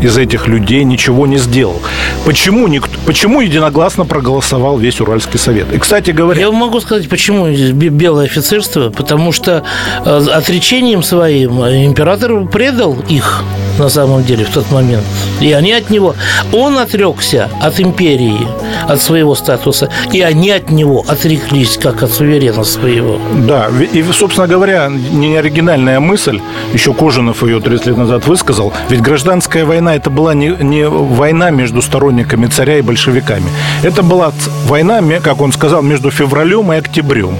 из 0.00 0.16
этих 0.16 0.46
людей 0.46 0.84
ничего 0.84 1.26
не 1.26 1.38
сделал. 1.38 1.80
Почему, 2.24 2.68
никто, 2.68 2.90
почему 3.06 3.40
единогласно 3.40 4.04
проголосовал 4.04 4.78
весь 4.78 5.00
Уральский 5.00 5.38
совет? 5.38 5.72
И, 5.72 5.78
кстати 5.78 6.10
говоря... 6.10 6.40
Я 6.40 6.50
могу 6.50 6.80
сказать, 6.80 7.08
почему 7.08 7.48
белое 7.48 8.26
офицерство. 8.26 8.90
Потому 8.90 9.32
что 9.32 9.64
э, 10.04 10.26
отречением 10.32 11.02
своим 11.02 11.64
император 11.64 12.46
предал 12.46 12.96
их 13.08 13.42
на 13.78 13.88
самом 13.88 14.24
деле 14.24 14.44
в 14.44 14.50
тот 14.50 14.70
момент. 14.70 15.04
И 15.40 15.52
они 15.52 15.72
от 15.72 15.90
него... 15.90 16.14
Он 16.52 16.78
отрекся 16.78 17.48
от 17.60 17.80
империи, 17.80 18.46
от 18.88 19.00
своего 19.00 19.34
статуса, 19.34 19.88
и 20.12 20.20
они 20.20 20.50
от 20.50 20.70
него 20.70 21.04
отреклись, 21.06 21.78
как 21.78 22.02
от 22.02 22.12
суверена 22.12 22.64
своего. 22.64 23.18
Да, 23.46 23.68
и, 23.92 24.02
собственно 24.12 24.46
говоря, 24.46 24.88
не 24.88 25.36
оригинальная 25.36 26.00
мысль, 26.00 26.40
еще 26.72 26.92
Кожинов 26.92 27.42
ее 27.42 27.60
30 27.60 27.86
лет 27.86 27.96
назад 27.96 28.26
высказал, 28.26 28.72
ведь 28.88 29.00
гражданская 29.00 29.64
война 29.64 29.89
это 29.94 30.10
была 30.10 30.34
не, 30.34 30.48
не 30.48 30.88
война 30.88 31.50
между 31.50 31.82
сторонниками 31.82 32.46
царя 32.46 32.78
и 32.78 32.82
большевиками. 32.82 33.46
Это 33.82 34.02
была 34.02 34.32
война, 34.66 35.00
как 35.22 35.40
он 35.40 35.52
сказал, 35.52 35.82
между 35.82 36.10
февралем 36.10 36.72
и 36.72 36.76
октябрем 36.76 37.36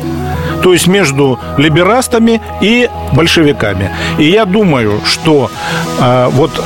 то 0.63 0.75
есть 0.75 0.87
между 0.87 1.39
либерастами 1.57 2.41
и 2.61 2.91
большевиками. 3.13 3.91
И 4.19 4.25
я 4.25 4.45
думаю, 4.45 5.01
что 5.05 5.51
э, 5.99 6.29
вот 6.33 6.63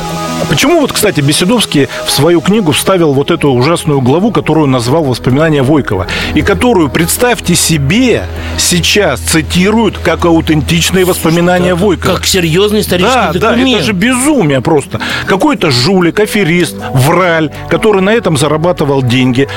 Почему 0.49 0.81
вот, 0.81 0.93
кстати, 0.93 1.21
Беседовский 1.21 1.89
в 2.07 2.11
свою 2.11 2.41
книгу 2.41 2.73
вставил 2.73 3.13
вот 3.13 3.31
эту 3.31 3.51
ужасную 3.51 4.01
главу, 4.01 4.31
которую 4.31 4.67
назвал 4.67 5.05
«Воспоминания 5.05 5.63
Войкова», 5.63 6.07
и 6.35 6.43
которую, 6.43 6.91
представьте 6.91 7.55
себе, 7.55 8.25
сейчас 8.59 9.21
цитируют 9.21 9.99
как 9.99 10.25
аутентичные 10.25 11.05
воспоминания 11.05 11.73
как, 11.73 11.81
Войкова. 11.81 12.15
Как 12.15 12.27
серьезный 12.27 12.81
исторический 12.81 13.15
да, 13.15 13.33
документ. 13.33 13.71
Да, 13.71 13.77
это 13.77 13.87
же 13.87 13.93
безумие 13.93 14.61
просто. 14.61 15.01
Какой-то 15.27 15.71
жулик, 15.71 16.21
аферист, 16.21 16.77
враль, 16.93 17.51
который 17.69 18.03
на 18.03 18.11
этом 18.11 18.37
зарабатывал 18.37 19.03
деньги, 19.03 19.49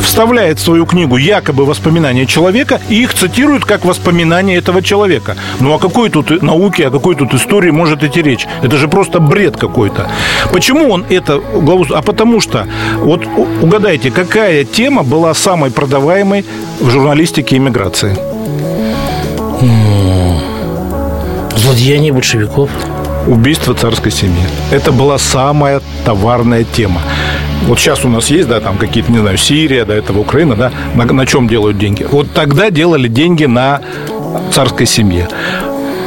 вставляет 0.00 0.58
в 0.58 0.62
свою 0.62 0.86
книгу 0.86 1.16
якобы 1.16 1.64
воспоминания 1.64 2.26
человека 2.26 2.80
и 2.88 3.02
их 3.02 3.14
цитирует 3.14 3.64
как 3.64 3.84
воспоминания 3.84 4.56
этого 4.56 4.82
человека. 4.82 5.36
Ну 5.60 5.72
о 5.74 5.78
какой 5.78 6.10
тут 6.10 6.42
науке, 6.42 6.88
о 6.88 6.90
какой 6.90 7.14
тут 7.14 7.34
истории 7.34 7.70
может 7.70 8.02
идти 8.02 8.22
речь? 8.22 8.46
Это 8.62 8.76
же 8.76 8.88
просто 8.88 9.20
бред 9.20 9.56
какой-то. 9.56 10.08
Почему 10.52 10.90
он 10.90 11.04
это 11.08 11.38
главу... 11.38 11.84
А 11.90 12.02
потому 12.02 12.40
что, 12.40 12.66
вот 12.96 13.26
угадайте, 13.60 14.10
какая 14.10 14.64
тема 14.64 15.02
была 15.02 15.34
самой 15.34 15.70
продаваемой 15.70 16.44
в 16.80 16.90
журналистике 16.90 17.56
иммиграции? 17.56 18.16
Злодеяние 21.56 22.12
большевиков. 22.12 22.70
Убийство 23.26 23.74
царской 23.74 24.10
семьи. 24.10 24.42
Это 24.72 24.90
была 24.90 25.16
самая 25.18 25.80
товарная 26.04 26.64
тема. 26.64 27.00
Вот 27.66 27.78
сейчас 27.78 28.04
у 28.04 28.08
нас 28.08 28.28
есть, 28.30 28.48
да, 28.48 28.58
там 28.58 28.76
какие-то, 28.76 29.12
не 29.12 29.18
знаю, 29.18 29.38
Сирия, 29.38 29.84
до 29.84 29.94
этого 29.94 30.18
Украина, 30.18 30.56
да, 30.56 30.72
на, 30.96 31.04
на 31.04 31.26
чем 31.26 31.46
делают 31.46 31.78
деньги? 31.78 32.04
Вот 32.10 32.32
тогда 32.32 32.70
делали 32.70 33.06
деньги 33.06 33.44
на 33.44 33.80
царской 34.52 34.86
семье 34.86 35.28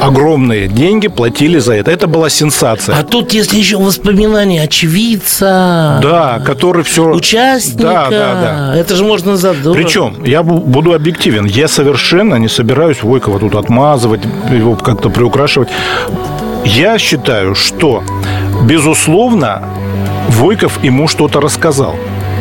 огромные 0.00 0.68
деньги 0.68 1.08
платили 1.08 1.58
за 1.58 1.74
это. 1.74 1.90
Это 1.90 2.06
была 2.06 2.28
сенсация. 2.28 2.96
А 2.98 3.02
тут, 3.02 3.32
если 3.32 3.56
еще 3.56 3.76
воспоминания 3.76 4.62
очевидца, 4.62 5.98
да, 6.02 6.40
который 6.44 6.84
все 6.84 7.10
участника, 7.10 7.82
да, 7.82 8.10
да, 8.10 8.34
да. 8.42 8.76
это 8.76 8.96
же 8.96 9.04
можно 9.04 9.36
задумать. 9.36 9.78
Причем 9.82 10.24
я 10.24 10.42
буду 10.42 10.94
объективен, 10.94 11.44
я 11.46 11.68
совершенно 11.68 12.36
не 12.36 12.48
собираюсь 12.48 13.02
Войкова 13.02 13.38
тут 13.38 13.54
отмазывать, 13.54 14.22
его 14.50 14.76
как-то 14.76 15.10
приукрашивать. 15.10 15.68
Я 16.64 16.98
считаю, 16.98 17.54
что 17.54 18.02
безусловно 18.62 19.62
Войков 20.28 20.82
ему 20.82 21.08
что-то 21.08 21.40
рассказал 21.40 21.96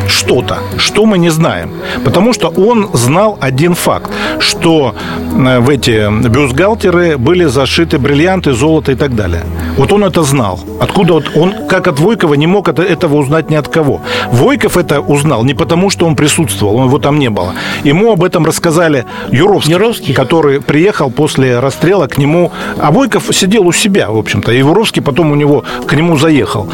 что-то, 0.08 0.58
что 0.78 1.06
мы 1.06 1.18
не 1.18 1.30
знаем. 1.30 1.72
Потому 2.04 2.34
что 2.34 2.50
он 2.50 2.90
знал 2.94 3.38
один 3.42 3.76
факт, 3.76 4.12
что 4.40 4.96
э, 5.38 5.60
в 5.60 5.70
эти 5.70 6.10
бюстгальтеры 6.28 7.18
были 7.18 7.46
зашиты 7.46 7.98
бриллианты, 7.98 8.54
золото 8.54 8.92
и 8.92 8.96
так 8.96 9.16
далее. 9.16 9.44
Вот 9.78 9.92
он 9.92 10.04
это 10.04 10.24
знал. 10.24 10.60
Откуда 10.80 11.14
вот 11.14 11.32
он, 11.36 11.68
как 11.68 11.88
от 11.88 12.00
Войкова, 12.00 12.34
не 12.36 12.48
мог 12.48 12.68
этого 12.68 13.16
узнать 13.16 13.50
ни 13.50 13.56
от 13.56 13.68
кого. 13.68 14.02
Войков 14.32 14.78
это 14.78 15.02
узнал 15.02 15.44
не 15.44 15.54
потому, 15.54 15.90
что 15.90 16.06
он 16.06 16.16
присутствовал, 16.16 16.86
его 16.86 17.00
там 17.00 17.20
не 17.20 17.30
было. 17.30 17.54
Ему 17.84 18.12
об 18.12 18.24
этом 18.24 18.46
рассказали 18.46 19.06
Юровский, 19.32 19.74
Юровский? 19.74 20.14
который 20.14 20.62
приехал 20.62 21.12
после 21.12 21.60
расстрела 21.60 22.08
к 22.08 22.18
нему. 22.18 22.52
А 22.80 22.92
Войков 22.92 23.30
сидел 23.32 23.68
у 23.68 23.72
себя, 23.72 24.10
в 24.10 24.18
общем-то. 24.18 24.52
И 24.52 24.60
Юровский 24.60 25.02
потом 25.02 25.32
у 25.32 25.36
него 25.36 25.64
к 25.88 25.94
нему 25.94 26.18
заехал. 26.18 26.68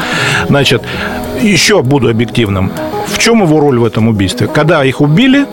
Значит, 0.48 0.82
еще 1.40 1.82
буду 1.82 2.08
объективным. 2.08 2.72
В 3.12 3.18
чем 3.18 3.42
его 3.42 3.60
роль 3.60 3.78
в 3.78 3.84
этом 3.84 4.08
убийстве? 4.08 4.48
Когда 4.48 4.84
их 4.84 5.00
убили, 5.00 5.46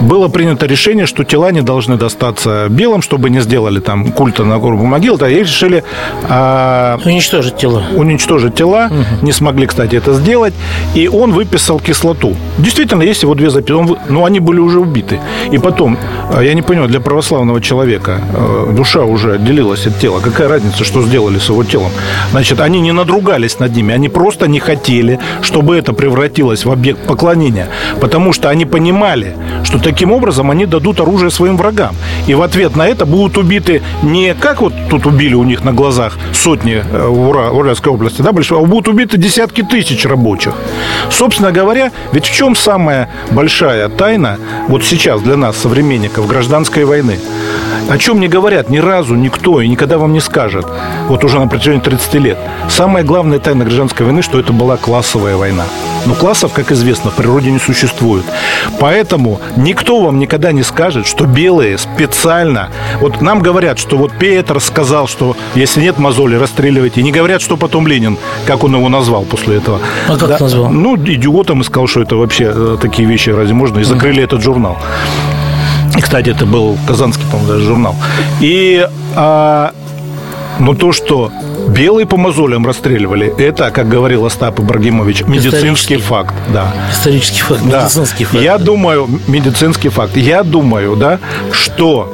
было 0.00 0.28
принято 0.28 0.66
решение, 0.66 1.06
что 1.06 1.24
тела 1.24 1.50
не 1.52 1.62
должны 1.62 1.96
достаться 1.96 2.66
белым, 2.68 3.02
чтобы 3.02 3.30
не 3.30 3.40
сделали 3.40 3.80
там 3.80 4.12
культа 4.12 4.44
на 4.44 4.58
гору 4.58 4.76
могил, 4.78 5.16
да, 5.16 5.28
и 5.28 5.40
решили... 5.40 5.84
А, 6.28 6.98
уничтожить 7.04 7.56
тела. 7.56 7.84
Уничтожить 7.94 8.54
тела. 8.54 8.86
Угу. 8.90 9.26
Не 9.26 9.32
смогли, 9.32 9.66
кстати, 9.66 9.96
это 9.96 10.14
сделать. 10.14 10.54
И 10.94 11.08
он 11.08 11.32
выписал 11.32 11.80
кислоту. 11.80 12.36
Действительно, 12.58 13.02
есть 13.02 13.22
его 13.22 13.34
две 13.34 13.50
записи. 13.50 13.72
Он, 13.72 13.98
ну, 14.08 14.24
они 14.24 14.40
были 14.40 14.60
уже 14.60 14.80
убиты. 14.80 15.20
И 15.50 15.58
потом, 15.58 15.98
а, 16.32 16.40
я 16.42 16.54
не 16.54 16.62
понимаю, 16.62 16.88
для 16.88 17.00
православного 17.00 17.60
человека 17.60 18.20
а, 18.34 18.72
душа 18.72 19.04
уже 19.04 19.34
отделилась 19.34 19.86
от 19.86 19.98
тела. 19.98 20.20
Какая 20.20 20.48
разница, 20.48 20.84
что 20.84 21.02
сделали 21.02 21.38
с 21.38 21.48
его 21.48 21.64
телом? 21.64 21.90
Значит, 22.30 22.60
они 22.60 22.80
не 22.80 22.92
надругались 22.92 23.58
над 23.58 23.74
ними. 23.74 23.94
Они 23.94 24.08
просто 24.08 24.46
не 24.48 24.60
хотели, 24.60 25.18
чтобы 25.42 25.76
это 25.76 25.92
превратилось 25.92 26.64
в 26.64 26.70
объект 26.70 27.00
поклонения. 27.06 27.68
Потому 28.00 28.32
что 28.32 28.48
они 28.48 28.64
понимали, 28.64 29.36
что 29.66 29.80
таким 29.80 30.12
образом 30.12 30.50
они 30.50 30.64
дадут 30.64 31.00
оружие 31.00 31.30
своим 31.30 31.56
врагам. 31.56 31.94
И 32.26 32.34
в 32.34 32.42
ответ 32.42 32.76
на 32.76 32.86
это 32.86 33.04
будут 33.04 33.36
убиты 33.36 33.82
не 34.02 34.34
как 34.34 34.60
вот 34.60 34.72
тут 34.88 35.06
убили 35.06 35.34
у 35.34 35.42
них 35.42 35.64
на 35.64 35.72
глазах 35.72 36.18
сотни 36.32 36.82
э, 36.84 37.08
в 37.08 37.28
Ура, 37.28 37.50
Уральской 37.50 37.92
области, 37.92 38.22
да, 38.22 38.32
большого, 38.32 38.62
а 38.62 38.66
будут 38.66 38.88
убиты 38.88 39.18
десятки 39.18 39.62
тысяч 39.62 40.06
рабочих. 40.06 40.54
Собственно 41.10 41.50
говоря, 41.50 41.90
ведь 42.12 42.26
в 42.26 42.34
чем 42.34 42.54
самая 42.54 43.10
большая 43.30 43.88
тайна 43.88 44.38
вот 44.68 44.84
сейчас 44.84 45.20
для 45.20 45.36
нас, 45.36 45.56
современников, 45.56 46.28
гражданской 46.28 46.84
войны? 46.84 47.18
О 47.88 47.98
чем 47.98 48.20
не 48.20 48.28
говорят 48.28 48.70
ни 48.70 48.78
разу 48.78 49.14
никто 49.14 49.60
и 49.60 49.68
никогда 49.68 49.98
вам 49.98 50.12
не 50.12 50.20
скажет, 50.20 50.66
вот 51.08 51.24
уже 51.24 51.40
на 51.40 51.48
протяжении 51.48 51.80
30 51.80 52.14
лет. 52.14 52.38
Самая 52.68 53.02
главная 53.02 53.40
тайна 53.40 53.64
гражданской 53.64 54.06
войны, 54.06 54.22
что 54.22 54.38
это 54.38 54.52
была 54.52 54.76
классовая 54.76 55.36
война. 55.36 55.64
Но 56.06 56.14
классов, 56.14 56.52
как 56.52 56.72
известно, 56.72 57.10
в 57.10 57.14
природе 57.14 57.50
не 57.50 57.58
существует. 57.58 58.24
Поэтому 58.78 59.40
никто 59.56 60.00
вам 60.00 60.18
никогда 60.18 60.52
не 60.52 60.62
скажет, 60.62 61.06
что 61.06 61.24
белые 61.26 61.78
специально... 61.78 62.68
Вот 63.00 63.20
нам 63.20 63.40
говорят, 63.40 63.78
что 63.78 63.96
вот 63.96 64.12
Петр 64.18 64.60
сказал, 64.60 65.08
что 65.08 65.36
если 65.54 65.82
нет 65.82 65.98
мозоли, 65.98 66.36
расстреливайте. 66.36 67.00
И 67.00 67.04
не 67.04 67.12
говорят, 67.12 67.42
что 67.42 67.56
потом 67.56 67.86
Ленин, 67.86 68.18
как 68.46 68.64
он 68.64 68.74
его 68.76 68.88
назвал 68.88 69.24
после 69.24 69.56
этого. 69.56 69.80
А 70.08 70.16
как 70.16 70.28
Да. 70.28 70.36
назвал? 70.40 70.70
Ну, 70.70 70.96
идиотом 70.96 71.60
и 71.60 71.64
сказал, 71.64 71.88
что 71.88 72.02
это 72.02 72.16
вообще 72.16 72.52
э, 72.54 72.76
такие 72.80 73.08
вещи 73.08 73.30
разве 73.30 73.54
можно. 73.54 73.80
И 73.80 73.84
закрыли 73.84 74.22
этот 74.22 74.42
журнал. 74.42 74.78
И, 75.96 76.00
кстати, 76.00 76.30
это 76.30 76.46
был 76.46 76.78
казанский, 76.86 77.24
по-моему, 77.30 77.52
даже 77.52 77.64
журнал. 77.64 77.96
И 78.40 78.86
а, 79.14 79.72
но 80.58 80.74
то, 80.74 80.92
что 80.92 81.30
белые 81.68 82.06
по 82.06 82.16
мозолям 82.16 82.66
расстреливали, 82.66 83.32
это, 83.38 83.70
как 83.70 83.88
говорил 83.88 84.24
Остап 84.26 84.60
Ибрагимович, 84.60 85.22
медицинский 85.26 85.96
факт. 85.96 86.34
Да. 86.52 86.72
Исторический 86.92 87.42
факт, 87.42 87.62
Да. 87.64 87.82
медицинский 87.82 88.24
факт. 88.24 88.42
Я 88.42 88.58
думаю, 88.58 89.08
медицинский 89.26 89.88
факт. 89.88 90.16
Я 90.16 90.42
думаю, 90.42 90.96
да, 90.96 91.18
что 91.52 92.12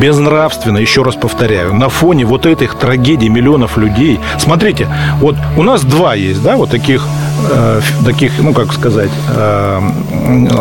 безнравственно, 0.00 0.78
еще 0.78 1.02
раз 1.02 1.14
повторяю, 1.16 1.74
на 1.74 1.88
фоне 1.88 2.24
вот 2.24 2.46
этих 2.46 2.74
трагедий 2.74 3.28
миллионов 3.28 3.76
людей. 3.76 4.20
Смотрите, 4.38 4.88
вот 5.20 5.36
у 5.56 5.62
нас 5.62 5.82
два 5.82 6.14
есть, 6.14 6.42
да, 6.42 6.56
вот 6.56 6.70
таких 6.70 7.06
э, 7.50 7.80
таких, 8.04 8.32
ну 8.38 8.52
как 8.52 8.72
сказать, 8.72 9.10
э, 9.28 9.80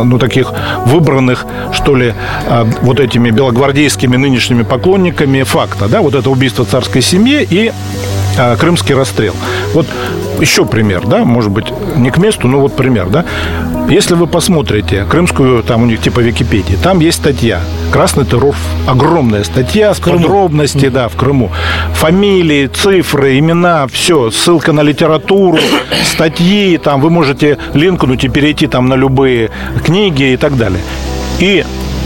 ну 0.04 0.19
таких 0.19 0.54
выбранных, 0.86 1.46
что 1.72 1.96
ли, 1.96 2.13
э, 2.48 2.65
вот 2.82 3.00
этими 3.00 3.30
белогвардейскими 3.30 4.15
нынешними 4.17 4.63
поклонниками 4.63 5.43
факта, 5.43 5.88
да, 5.88 6.02
вот 6.02 6.15
это 6.15 6.30
убийство 6.30 6.65
царской 6.65 7.02
семьи 7.02 7.46
и 7.50 7.72
э, 8.38 8.56
крымский 8.58 8.96
расстрел. 8.96 9.36
Вот 9.74 9.88
еще 10.39 10.65
пример, 10.65 11.06
да, 11.06 11.24
может 11.26 11.52
быть, 11.52 11.65
не 11.96 12.12
к 12.12 12.17
месту, 12.17 12.48
но 12.48 12.60
вот 12.60 12.76
пример, 12.76 13.08
да. 13.10 13.26
Если 13.89 14.15
вы 14.15 14.28
посмотрите 14.28 15.06
крымскую, 15.06 15.62
там 15.63 15.84
у 15.84 15.86
них 15.86 16.02
типа 16.02 16.19
Википедии, 16.19 16.76
там 16.82 17.00
есть 17.00 17.17
статья 17.17 17.62
«Красный 17.91 18.26
террор». 18.26 18.56
Огромная 18.88 19.43
статья 19.43 19.93
с 19.93 20.00
подробностями, 20.00 20.89
да, 20.89 21.08
в 21.10 21.15
Крыму. 21.15 21.52
Фамилии, 21.93 22.67
цифры, 22.67 23.38
имена, 23.38 23.88
все, 23.88 24.32
ссылка 24.32 24.72
на 24.72 24.82
литературу, 24.82 25.60
статьи, 26.04 26.78
там 26.78 27.02
вы 27.02 27.10
можете 27.10 27.58
линкнуть 27.74 28.24
и 28.24 28.30
перейти 28.30 28.67
там 28.67 28.88
на 28.88 28.96
любые 28.96 29.52
книги 29.84 30.32
и 30.32 30.38
так 30.38 30.58
далее. 30.58 30.82
И 31.39 31.65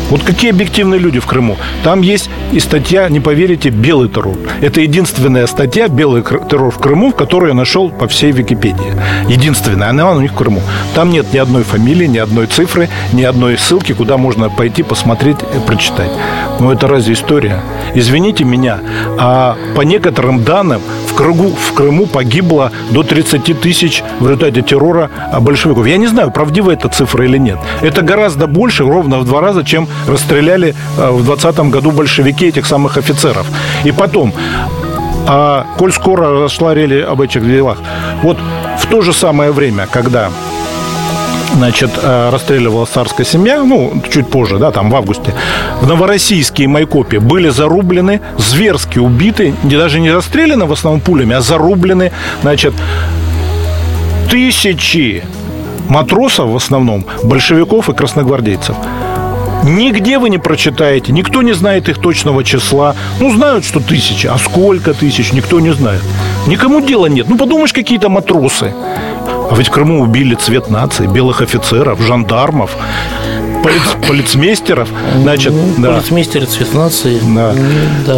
вот 0.10 0.24
какие 0.24 0.52
объективные 0.52 1.00
люди 1.00 1.20
в 1.20 1.26
Крыму. 1.26 1.58
Там 1.84 2.02
есть 2.02 2.30
и 2.52 2.60
статья, 2.60 3.10
не 3.10 3.20
поверите, 3.20 3.70
«Белый 3.70 4.10
террор». 4.10 4.38
Это 4.62 4.82
единственная 4.82 5.48
статья 5.48 5.88
«Белый 5.88 6.24
террор 6.24 6.72
в 6.72 6.78
Крыму», 6.78 7.12
которую 7.12 7.50
я 7.50 7.56
нашел 7.56 7.90
по 7.90 8.08
всей 8.08 8.32
Википедии. 8.32 8.94
Единственная. 9.28 9.90
Она 9.90 10.12
у 10.12 10.20
них 10.20 10.32
в 10.32 10.36
Крыму. 10.36 10.62
Там 10.96 11.10
нет 11.10 11.34
ни 11.34 11.38
одной 11.38 11.64
фамилии, 11.64 12.08
ни 12.08 12.18
одной 12.18 12.48
цифры, 12.48 12.90
ни 13.14 13.24
одной 13.24 13.58
ссылки, 13.58 13.94
куда 13.94 14.18
можно 14.18 14.50
пойти 14.50 14.84
посмотреть 14.84 15.38
и 15.56 15.60
прочитать. 15.66 16.12
Но 16.60 16.72
это 16.72 16.88
разве 16.88 17.14
история? 17.14 17.62
Извините 17.94 18.44
меня, 18.44 18.80
а 19.18 19.58
по 19.76 19.82
некоторым 19.82 20.44
данным 20.44 20.82
Крыму, 21.18 21.50
в 21.50 21.74
Крыму 21.74 22.06
погибло 22.06 22.72
до 22.92 23.02
30 23.02 23.60
тысяч 23.60 24.04
в 24.20 24.26
результате 24.28 24.62
террора 24.62 25.10
а, 25.32 25.40
большевиков. 25.40 25.88
Я 25.88 25.98
не 25.98 26.06
знаю, 26.06 26.30
правдива 26.30 26.70
эта 26.70 26.90
цифра 26.90 27.26
или 27.26 27.40
нет. 27.40 27.58
Это 27.82 28.04
гораздо 28.04 28.46
больше, 28.46 28.84
ровно 28.84 29.18
в 29.18 29.26
два 29.26 29.42
раза, 29.42 29.64
чем 29.64 29.88
расстреляли 30.08 30.76
а, 30.96 31.12
в 31.12 31.26
20 31.26 31.60
году 31.72 31.90
большевики 31.90 32.46
этих 32.46 32.68
самых 32.68 32.98
офицеров. 32.98 33.48
И 33.84 33.92
потом, 33.92 34.32
а, 35.28 35.66
коль 35.78 35.92
скоро 35.92 36.40
расшла 36.40 36.76
рели 36.76 37.02
об 37.02 37.20
этих 37.20 37.44
делах, 37.48 37.80
вот 38.22 38.38
в 38.78 38.86
то 38.86 39.02
же 39.02 39.12
самое 39.12 39.52
время, 39.52 39.88
когда 39.92 40.30
значит, 41.58 41.90
э, 42.02 42.30
расстреливалась 42.30 42.90
царская 42.90 43.26
семья, 43.26 43.64
ну, 43.64 44.02
чуть 44.12 44.30
позже, 44.30 44.60
да, 44.60 44.72
там 44.72 44.90
в 44.90 44.96
августе, 44.96 45.34
в 45.82 45.88
Новороссийске 45.88 46.64
и 46.64 46.68
Майкопе 46.68 47.20
были 47.20 47.50
зарублены, 47.50 48.22
зверски 48.38 49.00
убиты, 49.00 49.54
даже 49.64 50.00
не 50.00 50.12
расстреляны 50.12 50.66
в 50.66 50.72
основном 50.72 51.02
пулями, 51.02 51.36
а 51.36 51.42
зарублены, 51.42 52.12
значит, 52.44 52.74
тысячи 54.30 55.24
матросов 55.90 56.50
в 56.50 56.56
основном, 56.56 57.06
большевиков 57.24 57.90
и 57.90 57.94
красногвардейцев. 57.94 58.76
Нигде 59.64 60.20
вы 60.20 60.30
не 60.30 60.38
прочитаете, 60.38 61.12
никто 61.12 61.42
не 61.42 61.54
знает 61.54 61.90
их 61.90 61.98
точного 61.98 62.44
числа. 62.44 62.96
Ну, 63.20 63.34
знают, 63.34 63.66
что 63.66 63.80
тысячи, 63.80 64.28
а 64.28 64.38
сколько 64.38 64.94
тысяч, 64.94 65.34
никто 65.34 65.60
не 65.60 65.74
знает. 65.74 66.02
Никому 66.46 66.80
дела 66.80 67.08
нет. 67.08 67.28
Ну, 67.28 67.38
подумаешь, 67.38 67.74
какие-то 67.74 68.08
матросы. 68.08 68.74
А 69.50 69.56
ведь 69.56 69.68
в 69.68 69.72
Крыму 69.72 70.02
убили 70.02 70.36
цвет 70.36 70.70
нации, 70.70 71.08
белых 71.08 71.42
офицеров, 71.42 72.02
жандармов, 72.02 72.76
полиц- 73.64 74.08
полицмейстеров. 74.08 74.90
Значит, 75.22 75.54
Ну, 75.54 75.74
да. 75.78 75.94
Полицмейстер, 75.94 76.46
цвет 76.46 76.74
нации. 76.74 77.20
Да. 77.36 77.54
Да, 78.06 78.18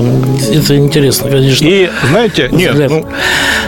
это 0.54 0.78
интересно, 0.78 1.30
конечно. 1.30 1.66
И 1.68 1.90
знаете, 2.10 2.50
нет, 2.52 2.72
Взгляд. 2.74 2.92
ну, 2.92 3.06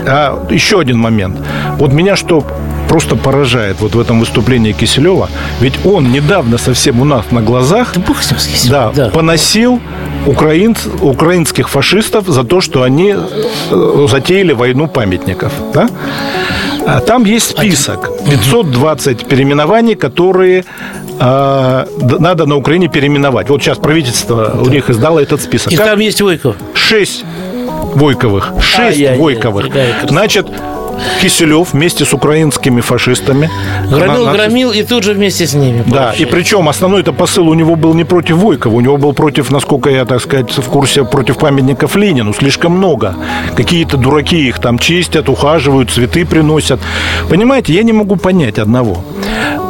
а, 0.06 0.48
еще 0.50 0.80
один 0.80 0.98
момент. 0.98 1.38
Вот 1.78 1.94
меня 1.94 2.16
что 2.16 2.44
просто 2.90 3.16
поражает 3.16 3.78
вот 3.80 3.96
в 3.96 4.00
этом 4.00 4.20
выступлении 4.20 4.74
Киселева, 4.74 5.30
ведь 5.62 5.86
он 5.86 6.12
недавно 6.12 6.58
совсем 6.58 7.00
у 7.00 7.06
нас 7.06 7.32
на 7.32 7.42
глазах 7.42 7.94
Да 7.96 8.02
бог 8.02 8.22
с 8.22 8.32
ним, 8.32 8.40
с 8.40 8.48
Киселевым. 8.48 8.94
да, 8.94 9.06
да. 9.06 9.12
поносил 9.12 9.80
украинц, 10.26 10.80
украинских 11.00 11.70
фашистов 11.70 12.28
за 12.28 12.44
то, 12.44 12.60
что 12.60 12.84
они 12.84 13.16
э, 13.72 14.08
затеяли 14.10 14.52
войну 14.52 14.88
памятников. 14.88 15.54
Да? 15.74 15.88
А 16.86 17.00
Там 17.00 17.24
есть 17.26 17.52
список. 17.52 18.10
520 18.30 19.26
переименований, 19.28 19.96
которые 19.96 20.66
э, 21.20 21.86
д- 22.02 22.20
надо 22.20 22.46
на 22.46 22.56
Украине 22.56 22.88
переименовать. 22.88 23.50
Вот 23.50 23.62
сейчас 23.62 23.78
правительство 23.78 24.58
у 24.60 24.70
них 24.70 24.90
издало 24.90 25.20
этот 25.20 25.42
список. 25.42 25.72
И 25.72 25.76
Как- 25.78 25.86
там 25.88 26.00
есть 26.00 26.22
Войков. 26.22 26.56
Шесть 26.74 27.24
Войковых. 27.96 28.52
Шесть 28.62 28.80
Ай-яй-яй, 29.00 29.20
Войковых. 29.20 29.68
Значит, 30.08 30.48
Киселев 31.22 31.74
вместе 31.74 32.06
с 32.06 32.14
украинскими 32.14 32.82
фашистами. 32.82 33.50
Громил, 33.90 34.26
на- 34.26 34.34
громил 34.34 34.72
и 34.72 34.84
тут 34.84 35.04
же 35.04 35.14
вместе 35.14 35.46
с 35.46 35.54
ними. 35.54 35.84
Да, 35.86 35.86
и 35.86 35.86
получается. 36.26 36.28
причем 36.28 36.70
основной 36.70 37.02
это 37.02 37.14
посыл 37.14 37.48
у 37.48 37.54
него 37.54 37.76
был 37.76 37.94
не 37.94 38.04
против 38.04 38.38
Войкова, 38.38 38.74
у 38.74 38.82
него 38.82 38.98
был 38.98 39.14
против, 39.14 39.52
насколько 39.52 39.90
я, 39.90 40.06
так 40.06 40.22
сказать, 40.22 40.52
в 40.58 40.64
курсе, 40.70 41.04
против 41.04 41.38
памятников 41.38 41.96
Ленину. 41.96 42.34
Слишком 42.34 42.74
много. 42.78 43.16
Какие-то 43.56 43.98
дураки 43.98 44.48
их 44.48 44.60
там 44.60 44.80
чистят, 44.80 45.30
ухаживают, 45.30 45.92
цветы 45.92 46.26
приносят. 46.26 46.80
Понимаете, 47.30 47.74
я 47.74 47.84
не 47.84 47.94
могу 47.94 48.16
понять 48.16 48.58
одного. 48.60 49.04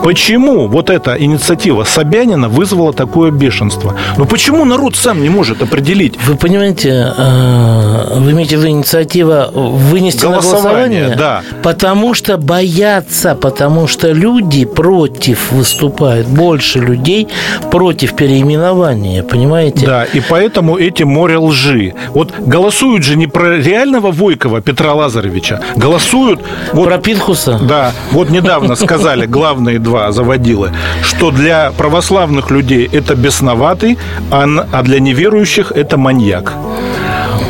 Почему 0.04 0.68
вот 0.68 0.90
эта 0.90 1.16
инициатива 1.22 1.84
Собянина 1.84 2.50
вызвала 2.50 2.92
такое 2.94 3.32
бешенство? 3.32 3.96
Ну 4.18 4.26
почему 4.26 4.66
народ 4.66 4.96
сам 4.96 5.22
не 5.22 5.30
может 5.30 5.62
определить? 5.62 6.18
Вы 6.26 6.36
понимаете, 6.36 7.14
э, 7.16 8.18
вы 8.20 8.32
имеете 8.32 8.58
в 8.58 8.60
виду 8.60 8.70
инициатива 8.70 9.50
вынести 9.54 10.26
Голосование, 10.26 11.10
на 11.10 11.16
голосование? 11.16 11.16
да. 11.18 11.42
Потому 11.62 12.14
что 12.14 12.38
боятся, 12.38 13.36
потому 13.36 13.88
что 13.88 14.12
люди 14.12 14.66
против 14.66 15.52
выступают, 15.52 16.28
больше 16.28 16.80
людей 16.80 17.28
против 17.70 18.16
переименования, 18.16 19.22
понимаете? 19.24 19.86
Да, 19.86 20.04
и 20.06 20.20
поэтому 20.20 20.78
эти 20.78 21.04
море 21.04 21.38
лжи. 21.38 21.94
Вот 22.10 22.34
голосуют 22.40 23.04
же 23.04 23.16
не 23.16 23.28
про 23.28 23.58
реального 23.58 24.12
Войкова 24.12 24.62
Петра 24.62 24.94
Лазаревича, 24.94 25.62
голосуют 25.76 26.40
вот 26.74 26.86
Про 26.88 26.98
Пинхуса? 26.98 27.60
Да, 27.62 27.92
вот 28.12 28.30
недавно 28.30 28.76
сказали 28.76 29.26
главные 29.28 29.78
два 29.80 29.91
заводилы, 30.12 30.72
что 31.04 31.32
для 31.32 31.72
православных 31.72 32.52
людей 32.52 32.90
это 32.92 33.16
бесноватый, 33.16 33.98
а, 34.32 34.46
а 34.72 34.84
для 34.84 35.00
неверующих 35.00 35.72
это 35.72 35.98
маньяк. 35.98 36.54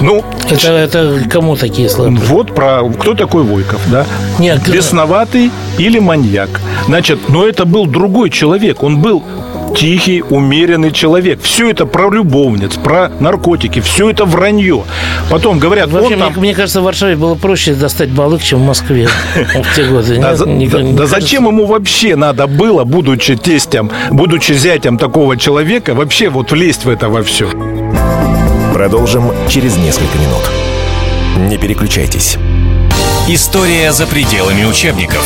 Ну, 0.01 0.23
Это, 0.49 0.71
это 0.71 1.19
кому 1.29 1.55
такие 1.55 1.87
слова? 1.87 2.09
вот 2.09 2.55
про 2.55 2.81
кто 2.99 3.13
такой 3.13 3.43
Войков, 3.43 3.79
да? 3.91 4.05
Нет, 4.39 4.67
Бесноватый 4.67 5.51
или 5.77 5.99
маньяк. 5.99 6.49
Значит, 6.87 7.29
но 7.29 7.45
это 7.45 7.65
был 7.65 7.85
другой 7.85 8.31
человек. 8.31 8.81
Он 8.83 8.99
был 8.99 9.23
тихий, 9.75 10.21
умеренный 10.21 10.91
человек. 10.91 11.41
Все 11.41 11.69
это 11.69 11.85
про 11.85 12.09
любовниц, 12.09 12.75
про 12.75 13.09
наркотики, 13.19 13.79
все 13.81 14.09
это 14.09 14.25
вранье. 14.25 14.83
Потом 15.29 15.59
говорят, 15.59 15.89
Вообще, 15.89 16.13
он 16.13 16.19
там... 16.19 16.33
мне, 16.33 16.41
мне 16.41 16.55
кажется, 16.55 16.81
в 16.81 16.83
Варшаве 16.83 17.15
было 17.15 17.35
проще 17.35 17.73
достать 17.73 18.09
балык, 18.09 18.41
чем 18.41 18.59
в 18.59 18.65
Москве 18.65 19.07
в 19.35 19.75
те 19.75 19.83
годы. 19.85 20.17
Да, 20.17 21.05
зачем 21.05 21.47
ему 21.47 21.65
вообще 21.65 22.15
надо 22.15 22.47
было, 22.47 22.83
будучи 22.83 23.35
тестем, 23.35 23.91
будучи 24.09 24.53
зятем 24.53 24.97
такого 24.97 25.37
человека, 25.37 25.93
вообще 25.93 26.29
вот 26.29 26.51
влезть 26.51 26.85
в 26.85 26.89
это 26.89 27.09
во 27.09 27.23
все? 27.23 27.49
Продолжим 28.73 29.31
через 29.49 29.77
несколько 29.77 30.17
минут. 30.17 31.49
Не 31.49 31.57
переключайтесь. 31.57 32.37
История 33.27 33.91
за 33.91 34.07
пределами 34.07 34.65
учебников. 34.65 35.25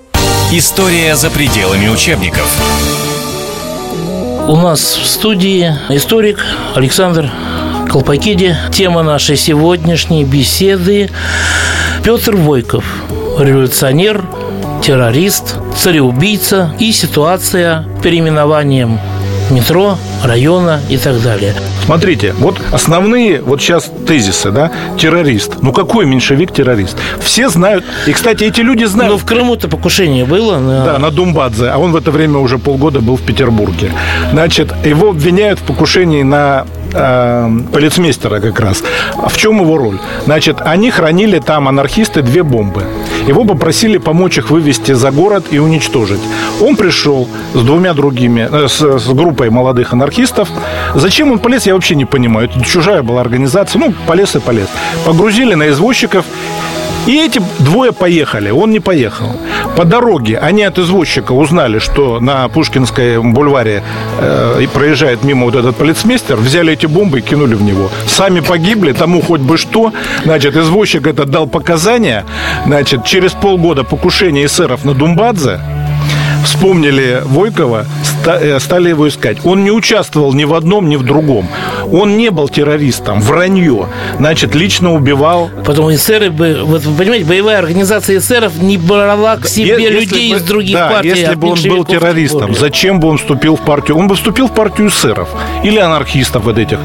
История 0.53 1.15
за 1.15 1.29
пределами 1.31 1.87
учебников. 1.87 2.45
У 4.49 4.57
нас 4.57 4.97
в 4.97 5.07
студии 5.07 5.73
историк 5.87 6.43
Александр 6.75 7.31
Колпакиди. 7.89 8.57
Тема 8.73 9.01
нашей 9.01 9.37
сегодняшней 9.37 10.25
беседы– 10.25 11.09
Петр 12.03 12.35
Войков, 12.35 12.83
революционер, 13.39 14.25
террорист, 14.83 15.55
цареубийца 15.77 16.75
и 16.79 16.91
ситуация 16.91 17.85
переименованием 18.03 18.99
метро, 19.51 19.97
района 20.23 20.79
и 20.89 20.97
так 20.97 21.21
далее. 21.21 21.53
Смотрите, 21.85 22.33
вот 22.39 22.59
основные 22.71 23.41
вот 23.41 23.61
сейчас 23.61 23.91
тезисы, 24.07 24.51
да, 24.51 24.71
террорист. 24.97 25.61
Ну 25.61 25.71
какой 25.73 26.05
меньшевик 26.05 26.51
террорист? 26.53 26.97
Все 27.21 27.49
знают, 27.49 27.83
и, 28.07 28.13
кстати, 28.13 28.43
эти 28.43 28.61
люди 28.61 28.83
Но 28.83 28.89
знают, 28.89 29.11
Ну, 29.13 29.17
в 29.17 29.25
Крыму-то 29.25 29.67
покушение 29.67 30.25
было 30.25 30.57
на... 30.59 30.85
Да, 30.85 30.99
на 30.99 31.11
Думбадзе, 31.11 31.69
а 31.69 31.77
он 31.77 31.91
в 31.91 31.95
это 31.95 32.11
время 32.11 32.39
уже 32.39 32.57
полгода 32.57 33.01
был 33.01 33.17
в 33.17 33.21
Петербурге. 33.21 33.91
Значит, 34.31 34.73
его 34.85 35.09
обвиняют 35.09 35.59
в 35.59 35.63
покушении 35.63 36.23
на 36.23 36.65
э, 36.93 37.49
полицмейстера 37.71 38.39
как 38.39 38.59
раз. 38.59 38.83
В 39.27 39.37
чем 39.37 39.61
его 39.61 39.77
роль? 39.77 39.99
Значит, 40.25 40.57
они 40.61 40.91
хранили 40.91 41.39
там, 41.39 41.67
анархисты, 41.67 42.21
две 42.21 42.43
бомбы. 42.43 42.83
Его 43.27 43.45
попросили 43.45 43.97
помочь 43.97 44.37
их 44.37 44.49
вывести 44.49 44.93
за 44.93 45.11
город 45.11 45.45
и 45.51 45.59
уничтожить. 45.59 46.21
Он 46.59 46.75
пришел 46.75 47.27
с 47.53 47.61
двумя 47.61 47.93
другими, 47.93 48.47
э, 48.51 48.67
с, 48.67 48.99
с 48.99 49.07
группой 49.07 49.49
молодых 49.49 49.93
анархистов. 49.93 50.49
Зачем 50.95 51.31
он 51.31 51.39
полез, 51.39 51.65
я 51.65 51.73
вообще 51.73 51.95
не 51.95 52.05
понимаю. 52.05 52.49
Это 52.49 52.63
чужая 52.63 53.03
была 53.03 53.21
организация. 53.21 53.79
Ну, 53.79 53.93
полез 54.07 54.35
и 54.35 54.39
полез. 54.39 54.67
Погрузили 55.05 55.53
на 55.53 55.69
извозчиков 55.69 56.25
и 57.07 57.17
эти 57.17 57.41
двое 57.59 57.91
поехали, 57.91 58.51
он 58.51 58.71
не 58.71 58.79
поехал. 58.79 59.35
По 59.75 59.85
дороге 59.85 60.37
они 60.37 60.63
от 60.63 60.77
извозчика 60.77 61.31
узнали, 61.31 61.79
что 61.79 62.19
на 62.19 62.47
Пушкинской 62.47 63.19
бульваре 63.21 63.83
э, 64.19 64.59
и 64.61 64.67
проезжает 64.67 65.23
мимо 65.23 65.45
вот 65.45 65.55
этот 65.55 65.75
полицмейстер, 65.75 66.35
взяли 66.35 66.73
эти 66.73 66.85
бомбы 66.85 67.19
и 67.19 67.21
кинули 67.21 67.55
в 67.55 67.63
него. 67.63 67.89
Сами 68.07 68.39
погибли, 68.41 68.91
тому 68.91 69.21
хоть 69.21 69.41
бы 69.41 69.57
что. 69.57 69.93
Значит, 70.23 70.55
извозчик 70.55 71.07
этот 71.07 71.29
дал 71.29 71.47
показания. 71.47 72.25
Значит, 72.65 73.05
через 73.05 73.31
полгода 73.31 73.83
покушения 73.83 74.45
эсеров 74.45 74.85
на 74.85 74.93
Думбадзе 74.93 75.59
вспомнили 76.43 77.21
Войкова, 77.25 77.85
э, 78.25 78.59
стали 78.59 78.89
его 78.89 79.07
искать. 79.07 79.37
Он 79.43 79.63
не 79.63 79.71
участвовал 79.71 80.33
ни 80.33 80.43
в 80.43 80.53
одном, 80.53 80.89
ни 80.89 80.95
в 80.95 81.03
другом. 81.03 81.47
Он 81.91 82.17
не 82.17 82.29
был 82.29 82.49
террористом, 82.49 83.21
вранье. 83.21 83.87
Значит, 84.17 84.55
лично 84.55 84.93
убивал 84.93 85.49
Потом 85.65 85.93
эсеры, 85.93 86.29
бы- 86.29 86.61
вот 86.63 86.83
вы 86.83 86.97
понимаете, 86.97 87.25
боевая 87.25 87.59
организация 87.59 88.17
эсеров 88.17 88.57
не 88.61 88.77
брала 88.77 89.37
к 89.37 89.47
себе 89.47 89.67
если 89.79 89.99
людей 89.99 90.31
бы- 90.31 90.37
из 90.37 90.43
других 90.43 90.75
да, 90.75 90.89
партий. 90.89 91.09
если 91.09 91.25
от 91.25 91.37
бы 91.37 91.49
он 91.49 91.59
был 91.63 91.85
террористом, 91.85 92.55
зачем 92.55 92.99
бы 92.99 93.07
он 93.07 93.17
вступил 93.17 93.55
в 93.55 93.61
партию? 93.61 93.97
Он 93.97 94.07
бы 94.07 94.15
вступил 94.15 94.47
в 94.47 94.51
партию 94.53 94.89
эсеров 94.89 95.29
или 95.63 95.77
анархистов 95.79 96.43
вот 96.43 96.57
этих. 96.57 96.79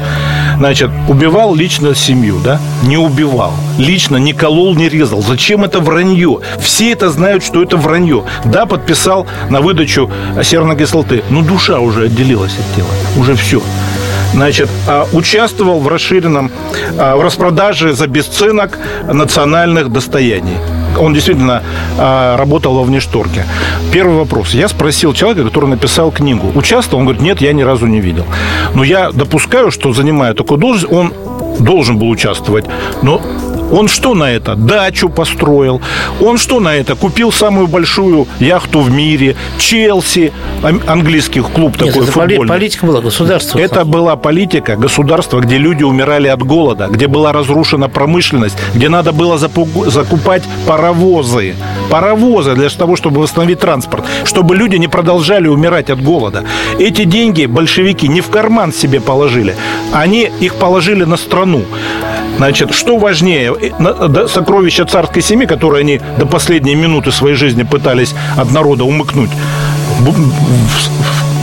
Значит, 0.57 0.89
убивал 1.07 1.53
лично 1.53 1.93
семью, 1.93 2.39
да? 2.43 2.59
Не 2.83 2.97
убивал. 2.97 3.53
Лично 3.77 4.17
не 4.17 4.33
колол, 4.33 4.75
не 4.75 4.89
резал. 4.89 5.21
Зачем 5.21 5.63
это 5.63 5.79
вранье? 5.79 6.39
Все 6.59 6.91
это 6.91 7.11
знают, 7.11 7.43
что 7.43 7.61
это 7.61 7.77
вранье. 7.77 8.23
Да, 8.45 8.65
подписал 8.65 9.27
на 9.49 9.61
выдачу 9.61 10.09
серной 10.43 10.75
кислоты. 10.75 11.23
Но 11.29 11.43
душа 11.43 11.79
уже 11.79 12.05
отделилась 12.05 12.53
от 12.57 12.75
тела. 12.75 12.89
Уже 13.17 13.35
все. 13.35 13.61
Значит, 14.37 14.69
а, 14.87 15.07
участвовал 15.13 15.79
в 15.79 15.87
расширенном, 15.87 16.51
а, 16.95 17.15
в 17.15 17.21
распродаже 17.21 17.93
за 17.93 18.05
бесценок 18.05 18.77
национальных 19.11 19.91
достояний. 19.91 20.57
Он 20.99 21.13
действительно 21.13 21.63
а, 21.97 22.37
работал 22.37 22.75
во 22.75 22.83
внешторге. 22.83 23.45
Первый 23.91 24.17
вопрос. 24.17 24.53
Я 24.53 24.67
спросил 24.67 25.13
человека, 25.13 25.43
который 25.43 25.69
написал 25.69 26.11
книгу. 26.11 26.51
Участвовал? 26.55 27.01
Он 27.01 27.05
говорит, 27.05 27.21
нет, 27.21 27.41
я 27.41 27.53
ни 27.53 27.61
разу 27.61 27.85
не 27.85 28.01
видел. 28.01 28.25
Но 28.73 28.83
я 28.83 29.11
допускаю, 29.11 29.71
что 29.71 29.93
занимая 29.93 30.33
такую 30.33 30.59
должность, 30.59 30.91
он 30.91 31.13
должен 31.59 31.97
был 31.97 32.09
участвовать. 32.09 32.65
Но 33.01 33.21
он 33.71 33.87
что 33.87 34.13
на 34.13 34.31
это? 34.31 34.55
Дачу 34.55 35.09
построил. 35.09 35.81
Он 36.21 36.37
что 36.37 36.59
на 36.59 36.75
это? 36.75 36.95
Купил 36.95 37.31
самую 37.31 37.67
большую 37.67 38.27
яхту 38.39 38.81
в 38.81 38.91
мире. 38.91 39.35
Челси, 39.59 40.31
английский 40.87 41.41
клуб 41.41 41.77
Нет, 41.79 41.89
такой 41.89 42.03
это 42.03 42.11
футбольный. 42.11 42.47
политика 42.47 42.85
была 42.85 43.01
государства. 43.01 43.59
Это 43.59 43.83
была 43.85 44.15
политика 44.15 44.75
государства, 44.75 45.39
где 45.41 45.57
люди 45.57 45.83
умирали 45.83 46.27
от 46.27 46.41
голода, 46.41 46.87
где 46.87 47.07
была 47.07 47.33
разрушена 47.33 47.89
промышленность, 47.89 48.57
где 48.73 48.89
надо 48.89 49.11
было 49.11 49.37
закупать 49.37 50.43
паровозы. 50.87 51.55
Паровозы 51.89 52.55
для 52.55 52.69
того, 52.69 52.95
чтобы 52.95 53.21
восстановить 53.21 53.59
транспорт, 53.59 54.05
чтобы 54.23 54.55
люди 54.55 54.77
не 54.77 54.87
продолжали 54.87 55.47
умирать 55.47 55.89
от 55.89 56.01
голода. 56.01 56.43
Эти 56.79 57.03
деньги 57.03 57.45
большевики 57.45 58.07
не 58.07 58.21
в 58.21 58.29
карман 58.29 58.73
себе 58.73 58.99
положили, 59.01 59.55
они 59.93 60.31
их 60.39 60.55
положили 60.55 61.03
на 61.03 61.17
страну. 61.17 61.63
Значит, 62.37 62.73
что 62.73 62.97
важнее, 62.97 63.53
э, 63.59 64.27
сокровища 64.27 64.85
царской 64.85 65.21
семьи, 65.21 65.45
которые 65.45 65.81
они 65.81 65.99
до 66.19 66.25
последней 66.25 66.75
минуты 66.75 67.11
своей 67.11 67.35
жизни 67.35 67.63
пытались 67.63 68.13
от 68.37 68.51
народа 68.51 68.83
умыкнуть, 68.83 69.31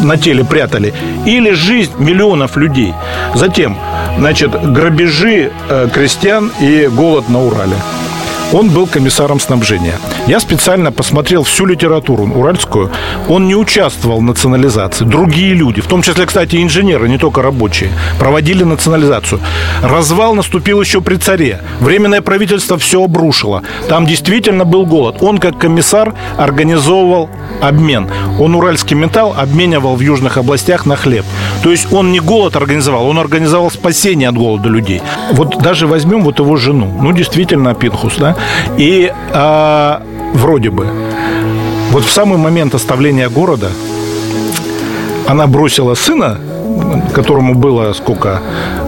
на 0.02 0.16
теле 0.16 0.44
прятали, 0.44 0.94
или 1.26 1.52
жизнь 1.52 1.92
миллионов 1.98 2.56
людей. 2.56 2.94
Затем, 3.34 3.76
значит, 4.18 4.50
грабежи 4.72 5.50
э, 5.68 5.88
крестьян 5.92 6.50
и 6.60 6.88
голод 6.88 7.28
на 7.28 7.44
Урале. 7.44 7.76
Он 8.52 8.70
был 8.70 8.86
комиссаром 8.86 9.40
снабжения. 9.40 9.94
Я 10.26 10.38
специально 10.38 10.92
посмотрел 10.92 11.42
всю 11.42 11.66
литературу 11.66 12.24
уральскую. 12.24 12.90
Он 13.28 13.46
не 13.48 13.56
участвовал 13.56 14.18
в 14.18 14.22
национализации. 14.22 15.04
Другие 15.04 15.54
люди, 15.54 15.80
в 15.80 15.86
том 15.86 16.02
числе, 16.02 16.26
кстати, 16.26 16.62
инженеры, 16.62 17.08
не 17.08 17.18
только 17.18 17.42
рабочие, 17.42 17.90
проводили 18.18 18.64
национализацию. 18.64 19.40
Развал 19.82 20.34
наступил 20.34 20.80
еще 20.80 21.00
при 21.00 21.16
царе. 21.16 21.60
Временное 21.80 22.22
правительство 22.22 22.78
все 22.78 23.02
обрушило. 23.02 23.62
Там 23.88 24.06
действительно 24.06 24.64
был 24.64 24.86
голод. 24.86 25.16
Он, 25.20 25.38
как 25.38 25.58
комиссар, 25.58 26.14
организовывал 26.36 27.28
обмен. 27.60 28.08
Он 28.38 28.54
уральский 28.54 28.96
металл 28.96 29.34
обменивал 29.36 29.96
в 29.96 30.00
южных 30.00 30.36
областях 30.36 30.86
на 30.86 30.96
хлеб. 30.96 31.24
То 31.62 31.70
есть 31.70 31.92
он 31.92 32.12
не 32.12 32.20
голод 32.20 32.56
организовал, 32.56 33.06
он 33.06 33.18
организовал 33.18 33.70
спасение 33.70 34.28
от 34.28 34.36
голода 34.36 34.68
людей. 34.68 35.02
Вот 35.32 35.58
даже 35.58 35.86
возьмем 35.86 36.22
вот 36.22 36.38
его 36.38 36.56
жену. 36.56 36.98
Ну, 37.00 37.12
действительно, 37.12 37.74
Пинхус, 37.74 38.16
да? 38.16 38.36
И 38.76 39.12
а, 39.32 40.02
вроде 40.34 40.70
бы 40.70 40.88
вот 41.90 42.04
в 42.04 42.10
самый 42.10 42.38
момент 42.38 42.74
оставления 42.74 43.28
города 43.28 43.70
она 45.26 45.46
бросила 45.46 45.94
сына, 45.94 46.38
которому 47.14 47.54
было 47.54 47.92
сколько? 47.92 48.40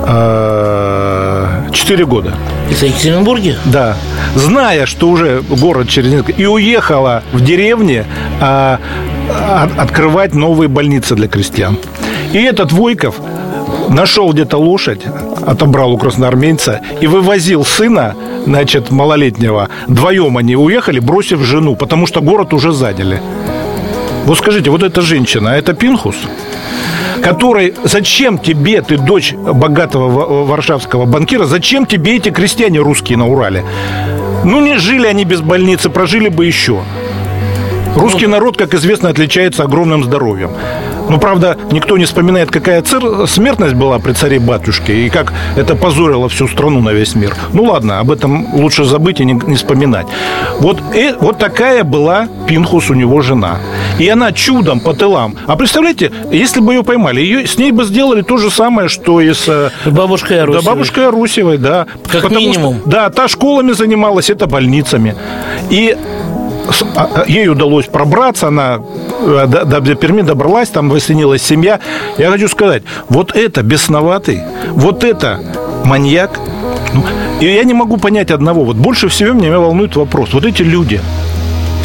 А, 0.07 1.67
Четыре 1.73 2.07
года. 2.07 2.35
Это 2.71 2.79
в 2.79 2.83
Екатеринбурге? 2.83 3.59
Да. 3.67 3.97
Зная, 4.35 4.87
что 4.87 5.09
уже 5.09 5.43
город 5.49 5.89
через 5.89 6.11
несколько... 6.11 6.33
И 6.33 6.47
уехала 6.47 7.23
в 7.33 7.41
деревне 7.41 8.05
а, 8.41 8.81
открывать 9.79 10.35
новые 10.35 10.69
больницы 10.69 11.15
для 11.15 11.29
крестьян. 11.29 11.79
И 12.33 12.39
этот 12.39 12.73
Войков 12.73 13.17
нашел 13.89 14.33
где-то 14.33 14.57
лошадь, 14.57 15.03
отобрал 15.47 15.93
у 15.93 15.99
красноармейца 15.99 16.81
и 17.01 17.07
вывозил 17.07 17.65
сына, 17.65 18.15
значит, 18.47 18.91
малолетнего. 18.91 19.69
Вдвоем 19.87 20.37
они 20.37 20.57
уехали, 20.57 21.01
бросив 21.01 21.41
жену, 21.41 21.77
потому 21.77 22.07
что 22.07 22.21
город 22.21 22.53
уже 22.55 22.73
заняли. 22.73 23.21
Вот 24.25 24.39
скажите, 24.39 24.71
вот 24.71 24.83
эта 24.83 25.03
женщина, 25.03 25.51
это 25.51 25.73
Пинхус? 25.73 26.17
который 27.23 27.75
зачем 27.83 28.39
тебе, 28.39 28.83
ты 28.83 28.99
дочь 28.99 29.33
богатого 29.33 30.45
варшавского 30.45 31.07
банкира, 31.07 31.45
зачем 31.45 31.85
тебе 31.85 32.17
эти 32.17 32.29
крестьяне 32.29 32.79
русские 32.79 33.19
на 33.19 33.27
Урале? 33.27 33.65
Ну, 34.45 34.61
не 34.61 34.79
жили 34.79 35.07
они 35.07 35.25
без 35.25 35.41
больницы, 35.41 35.91
прожили 35.91 36.29
бы 36.29 36.47
еще. 36.47 36.83
Русский 37.97 38.27
народ, 38.27 38.57
как 38.57 38.75
известно, 38.75 39.09
отличается 39.09 39.65
огромным 39.65 40.05
здоровьем. 40.05 40.51
Ну, 41.09 41.19
правда, 41.19 41.57
никто 41.71 41.97
не 41.97 42.05
вспоминает, 42.05 42.51
какая 42.51 42.83
цер... 42.83 43.27
смертность 43.29 43.75
была 43.75 43.99
при 43.99 44.13
царе-батюшке 44.13 45.07
и 45.07 45.09
как 45.11 45.33
это 45.57 45.75
позорило 45.77 46.29
всю 46.29 46.49
страну 46.49 46.81
на 46.81 46.91
весь 46.91 47.15
мир. 47.15 47.35
Ну, 47.53 47.65
ладно, 47.65 48.01
об 48.01 48.11
этом 48.11 48.55
лучше 48.55 48.85
забыть 48.85 49.21
и 49.21 49.25
не, 49.25 49.35
не 49.35 49.55
вспоминать. 49.55 50.07
Вот, 50.59 50.81
э, 50.95 51.15
вот 51.21 51.39
такая 51.39 51.85
была 51.85 52.29
Пинхус 52.47 52.91
у 52.91 52.95
него 52.95 53.21
жена. 53.21 53.59
И 53.99 54.09
она 54.09 54.33
чудом 54.33 54.81
по 54.81 54.95
тылам. 54.95 55.37
А 55.47 55.57
представляете, 55.57 56.13
если 56.31 56.61
бы 56.61 56.75
ее 56.75 56.83
поймали, 56.83 57.21
ее, 57.21 57.47
с 57.47 57.59
ней 57.59 57.73
бы 57.73 57.85
сделали 57.85 58.23
то 58.23 58.37
же 58.37 58.51
самое, 58.51 58.89
что 58.89 59.21
и 59.21 59.33
с... 59.33 59.49
Э, 59.49 59.71
бабушкой 59.91 60.43
Арусевой. 60.43 60.65
Да, 60.65 60.71
бабушкой 60.71 61.09
Арусевой, 61.09 61.59
да. 61.59 61.87
Как 62.11 62.23
Потому 62.23 62.41
минимум. 62.41 62.79
Что, 62.81 62.91
да, 62.91 63.11
та 63.11 63.29
школами 63.29 63.73
занималась, 63.73 64.31
это 64.31 64.47
больницами. 64.47 65.15
И 65.71 65.97
ей 67.27 67.49
удалось 67.49 67.87
пробраться, 67.87 68.49
она 68.49 68.81
э, 69.21 69.47
до, 69.47 69.81
до 69.81 69.95
Перми 69.95 70.23
добралась, 70.23 70.69
там 70.69 70.89
воссоединилась 70.89 71.43
семья. 71.43 71.81
Я 72.19 72.31
хочу 72.31 72.49
сказать, 72.49 72.83
вот 73.09 73.35
это 73.35 73.63
бесноватый, 73.63 74.43
вот 74.71 75.05
это 75.05 75.41
маньяк. 75.85 76.41
Ну, 76.93 77.05
и 77.41 77.47
я 77.47 77.65
не 77.65 77.75
могу 77.75 77.97
понять 77.97 78.31
одного. 78.31 78.65
Вот 78.65 78.77
больше 78.77 79.09
всего 79.09 79.33
меня 79.33 79.59
волнует 79.59 79.97
вопрос. 79.97 80.33
Вот 80.33 80.45
эти 80.45 80.63
люди, 80.63 81.01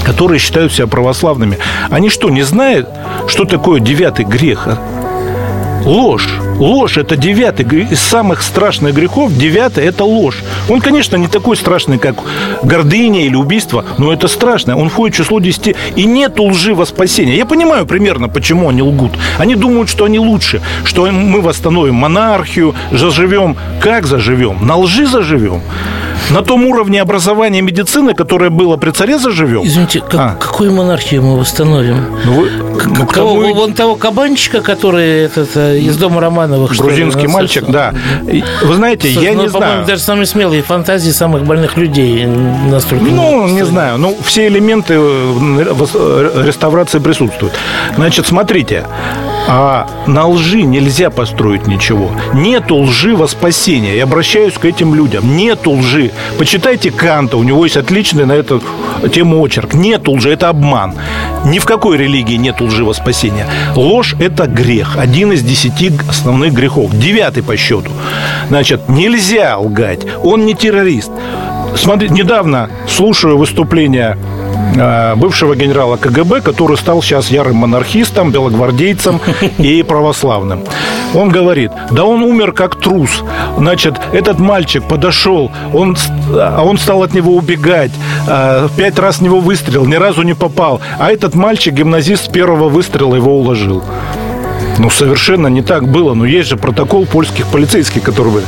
которые 0.04 0.40
считают 0.40 0.74
себя 0.74 0.88
православными, 0.88 1.58
они 1.90 2.10
что, 2.10 2.30
не 2.30 2.44
знают, 2.44 2.90
что 3.28 3.46
такое 3.46 3.80
девятый 3.80 4.26
грех? 4.26 4.68
Ложь. 5.86 6.28
Ложь– 6.60 6.98
это 7.00 7.18
девятый 7.18 7.66
из 7.66 8.00
самых 8.00 8.44
страшных 8.44 8.94
грехов. 8.94 9.36
Девятый– 9.36 9.84
это 9.86 10.06
ложь. 10.06 10.38
Он, 10.70 10.80
конечно, 10.80 11.16
не 11.16 11.28
такой 11.28 11.58
страшный, 11.58 11.98
как 11.98 12.16
гордыня 12.64 13.26
или 13.26 13.36
убийство, 13.36 13.84
но 13.98 14.14
это 14.14 14.28
страшно. 14.28 14.78
Он 14.78 14.90
входит 14.90 15.16
в 15.16 15.18
число 15.18 15.40
десяти. 15.40 15.76
И 15.96 16.06
нет 16.06 16.40
лжи 16.40 16.76
во 16.76 16.86
спасение. 16.86 17.36
Я 17.36 17.46
понимаю 17.46 17.86
примерно, 17.86 18.30
почему 18.30 18.70
они 18.70 18.84
лгут. 18.84 19.14
Они 19.40 19.56
думают, 19.56 19.90
что 19.90 20.06
они 20.06 20.20
лучше, 20.20 20.62
что 20.84 21.08
мы 21.12 21.42
восстановим 21.42 21.96
монархию, 21.96 22.76
заживем. 22.92 23.58
Как 23.80 24.06
заживем? 24.06 24.66
На 24.66 24.78
лжи 24.78 25.08
заживем 25.08 25.62
на 26.30 26.42
том 26.42 26.66
уровне 26.66 27.02
образования 27.02 27.60
и 27.60 27.62
медицины, 27.62 28.14
которое 28.14 28.50
было 28.50 28.78
при 28.78 28.92
царе, 28.92 29.18
заживем. 29.18 29.62
Извините, 29.64 30.02
как, 30.02 30.20
а. 30.20 30.36
какую 30.40 30.74
монархию 30.74 31.22
мы 31.22 31.38
восстановим? 31.38 32.06
Ну, 32.26 32.34
вы, 32.34 32.50
ну, 32.86 33.08
Кого, 33.08 33.42
тому... 33.42 33.54
Вон 33.54 33.74
того 33.74 33.96
кабанчика, 33.96 34.62
который 34.62 35.26
этот, 35.26 35.56
э, 35.56 35.80
из 35.80 35.98
дома 35.98 36.22
Романовых. 36.22 36.76
Грузинский 36.76 37.24
ли, 37.24 37.28
мальчик, 37.28 37.66
да. 37.68 37.94
Вы 38.64 38.76
знаете, 38.76 39.12
Слушай, 39.12 39.26
я 39.26 39.34
ну, 39.34 39.44
не 39.44 39.50
знаю. 39.50 39.86
даже 39.86 40.02
самые 40.02 40.26
смелые 40.26 40.62
фантазии 40.62 41.12
самых 41.12 41.44
больных 41.44 41.78
людей 41.78 42.26
настолько... 42.26 43.06
Ну, 43.06 43.48
не, 43.48 43.54
не 43.54 43.66
знаю. 43.66 43.98
Ну, 43.98 44.18
все 44.24 44.48
элементы 44.48 44.96
э, 44.98 44.98
э, 44.98 46.44
реставрации 46.46 47.00
присутствуют. 47.00 47.54
Значит, 47.96 48.28
смотрите. 48.28 48.86
А 49.48 49.88
на 50.08 50.28
лжи 50.28 50.62
нельзя 50.62 51.10
построить 51.10 51.68
ничего. 51.68 52.12
Нету 52.34 52.78
лжи 52.78 53.16
во 53.16 53.28
спасение. 53.28 53.98
Я 53.98 54.04
обращаюсь 54.04 54.54
к 54.54 54.66
этим 54.66 54.96
людям. 54.96 55.36
Нету 55.36 55.72
лжи. 55.72 56.11
Почитайте 56.38 56.92
Канта, 56.92 57.38
у 57.38 57.44
него 57.44 57.66
есть 57.66 57.78
отличный 57.78 58.26
на 58.26 58.34
эту 58.34 58.62
тему 59.14 59.40
очерк. 59.42 59.74
Нету 59.74 60.14
лжи, 60.14 60.32
это 60.32 60.50
обман. 60.50 60.96
Ни 61.46 61.60
в 61.60 61.66
какой 61.66 61.98
религии 61.98 62.36
нет 62.36 62.62
лжи 62.62 62.84
во 62.84 62.94
спасение. 62.94 63.48
Ложь– 63.76 64.16
это 64.20 64.48
грех. 64.48 64.98
Один 64.98 65.32
из 65.32 65.42
десяти 65.44 65.92
основных 66.08 66.54
грехов. 66.54 66.92
Девятый 66.98 67.44
по 67.44 67.58
счету. 67.58 67.92
Значит, 68.50 68.90
нельзя 68.90 69.58
лгать. 69.58 70.02
Он 70.24 70.46
не 70.46 70.54
террорист. 70.54 71.12
Смотри, 71.76 72.10
недавно 72.10 72.70
слушаю 72.88 73.38
выступление 73.38 74.18
бывшего 75.16 75.56
генерала 75.56 75.98
КГБ, 75.98 76.42
который 76.42 76.78
стал 76.78 77.02
сейчас 77.02 77.30
ярым 77.30 77.58
монархистом, 77.58 78.32
белогвардейцем 78.32 79.20
и 79.58 79.84
православным. 79.84 80.64
Он 81.14 81.30
говорит, 81.30 81.72
да 81.92 82.06
он 82.06 82.24
умер 82.24 82.54
как 82.54 82.80
трус. 82.80 83.24
Значит, 83.58 83.96
этот 84.14 84.40
мальчик 84.40 84.88
подошел, 84.88 85.52
он, 85.74 85.98
а 86.34 86.64
он 86.64 86.78
стал 86.78 87.04
от 87.04 87.14
него 87.14 87.36
убегать, 87.36 87.92
э, 88.28 88.70
пять 88.78 88.98
раз 88.98 89.18
в 89.18 89.22
него 89.22 89.40
выстрелил, 89.40 89.86
ни 89.86 89.96
разу 89.96 90.22
не 90.24 90.34
попал. 90.34 90.82
А 91.00 91.12
этот 91.12 91.36
мальчик, 91.36 91.74
гимназист, 91.74 92.32
первого 92.32 92.70
выстрела 92.70 93.16
его 93.16 93.38
уложил. 93.38 93.84
Ну, 94.78 94.90
совершенно 94.90 95.48
не 95.48 95.62
так 95.62 95.88
было. 95.88 96.14
Но 96.14 96.26
есть 96.26 96.50
же 96.50 96.58
протокол 96.58 97.06
польских 97.06 97.48
полицейских, 97.48 98.04
который... 98.04 98.44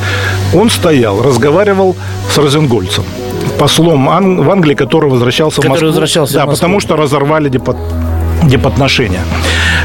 Он 0.54 0.70
стоял, 0.70 1.22
разговаривал 1.22 1.96
с 2.32 2.38
Розенгольцем 2.38 3.04
послом 3.60 4.10
Ан- 4.10 4.42
в 4.42 4.50
Англии, 4.50 4.76
который 4.76 5.10
возвращался 5.10 5.58
который 5.58 5.70
в 5.70 5.72
Москву. 5.72 5.88
Возвращался 5.88 6.34
да, 6.34 6.46
в 6.46 6.48
Москву. 6.48 6.62
потому 6.62 6.80
что 6.80 6.96
разорвали 6.96 7.50
депот... 7.50 7.78
депотношения. 8.44 9.22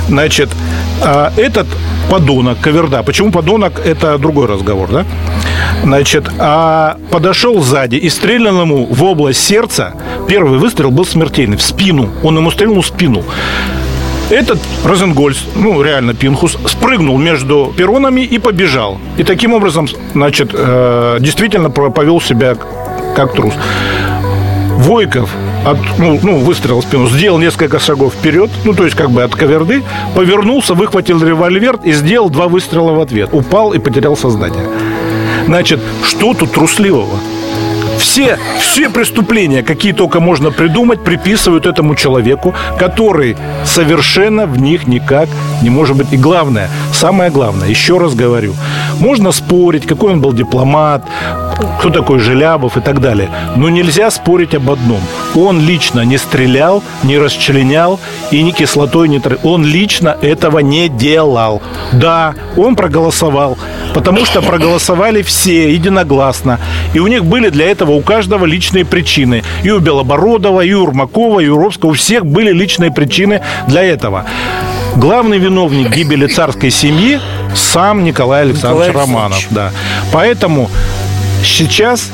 Значит, 0.08 0.50
а, 1.02 1.32
этот 1.36 1.66
подонок, 2.10 2.58
Каверда. 2.60 3.02
Почему 3.02 3.30
подонок, 3.30 3.80
это 3.84 4.18
другой 4.18 4.46
разговор, 4.46 4.88
да? 4.90 5.04
Значит, 5.82 6.24
а 6.38 6.96
подошел 7.10 7.60
сзади 7.62 7.96
и 7.96 8.08
стрелял 8.08 8.62
ему 8.62 8.86
в 8.86 9.04
область 9.04 9.44
сердца. 9.44 9.94
Первый 10.26 10.58
выстрел 10.58 10.90
был 10.90 11.04
смертельный, 11.04 11.56
в 11.56 11.62
спину. 11.62 12.10
Он 12.22 12.36
ему 12.36 12.50
стрельнул 12.50 12.82
в 12.82 12.86
спину. 12.86 13.22
Этот 14.30 14.58
Розенгольц, 14.84 15.38
ну, 15.56 15.80
реально 15.80 16.12
Пинхус, 16.12 16.58
спрыгнул 16.66 17.16
между 17.16 17.72
перронами 17.74 18.20
и 18.20 18.38
побежал. 18.38 18.98
И 19.16 19.24
таким 19.24 19.54
образом, 19.54 19.88
значит, 20.12 20.50
э, 20.52 21.16
действительно 21.20 21.70
повел 21.70 22.20
себя 22.20 22.54
как 23.14 23.32
трус. 23.34 23.54
Войков 24.78 25.30
от, 25.66 25.78
ну, 25.98 26.18
ну, 26.22 26.38
выстрелил 26.38 26.80
в 26.80 26.84
спину, 26.84 27.08
сделал 27.08 27.38
несколько 27.38 27.78
шагов 27.78 28.14
вперед, 28.14 28.50
ну, 28.64 28.74
то 28.74 28.84
есть 28.84 28.96
как 28.96 29.10
бы 29.10 29.22
от 29.22 29.34
каверды, 29.34 29.82
повернулся, 30.14 30.74
выхватил 30.74 31.22
револьвер 31.22 31.78
и 31.82 31.92
сделал 31.92 32.30
два 32.30 32.48
выстрела 32.48 32.92
в 32.92 33.00
ответ. 33.00 33.30
Упал 33.32 33.72
и 33.72 33.78
потерял 33.78 34.16
сознание. 34.16 34.64
Значит, 35.46 35.80
что 36.04 36.34
тут 36.34 36.52
трусливого? 36.52 37.18
Все, 37.98 38.38
все 38.60 38.90
преступления, 38.90 39.62
какие 39.62 39.92
только 39.92 40.20
можно 40.20 40.50
придумать, 40.50 41.04
приписывают 41.04 41.66
этому 41.66 41.94
человеку, 41.94 42.54
который 42.78 43.36
совершенно 43.64 44.46
в 44.46 44.58
них 44.60 44.86
никак 44.86 45.28
не 45.62 45.70
может 45.70 45.96
быть. 45.96 46.12
И 46.12 46.16
главное, 46.16 46.70
самое 46.92 47.30
главное, 47.30 47.68
еще 47.68 47.98
раз 47.98 48.14
говорю, 48.14 48.54
можно 49.00 49.32
спорить, 49.32 49.86
какой 49.86 50.12
он 50.12 50.20
был 50.20 50.32
дипломат, 50.32 51.04
кто 51.78 51.90
такой 51.90 52.18
Желябов 52.18 52.76
и 52.76 52.80
так 52.80 53.00
далее. 53.00 53.30
Но 53.56 53.68
нельзя 53.68 54.10
спорить 54.10 54.54
об 54.54 54.70
одном. 54.70 55.00
Он 55.34 55.60
лично 55.60 56.00
не 56.02 56.18
стрелял, 56.18 56.82
не 57.02 57.18
расчленял 57.18 58.00
и 58.30 58.42
ни 58.42 58.50
кислотой 58.50 59.08
не... 59.08 59.20
Он 59.42 59.64
лично 59.64 60.16
этого 60.22 60.60
не 60.60 60.88
делал. 60.88 61.62
Да, 61.92 62.34
он 62.56 62.76
проголосовал, 62.76 63.58
потому 63.94 64.24
что 64.24 64.42
проголосовали 64.42 65.22
все 65.22 65.72
единогласно. 65.72 66.60
И 66.94 66.98
у 66.98 67.06
них 67.06 67.24
были 67.24 67.48
для 67.50 67.70
этого 67.70 67.87
у 67.92 68.02
каждого 68.02 68.44
личные 68.44 68.84
причины. 68.84 69.42
И 69.62 69.70
у 69.70 69.80
Белобородова, 69.80 70.62
и 70.62 70.72
у 70.72 70.84
Урмакова, 70.84 71.40
и 71.40 71.48
у 71.48 71.56
Уровского. 71.56 71.90
У 71.90 71.94
всех 71.94 72.26
были 72.26 72.52
личные 72.52 72.90
причины 72.90 73.40
для 73.66 73.82
этого. 73.82 74.24
Главный 74.96 75.38
виновник 75.38 75.94
гибели 75.94 76.26
царской 76.26 76.70
семьи 76.70 77.20
сам 77.54 78.04
Николай 78.04 78.42
Александрович 78.42 78.88
Николай 78.88 79.06
Романов. 79.06 79.46
Да. 79.50 79.70
Поэтому 80.12 80.70
сейчас 81.44 82.10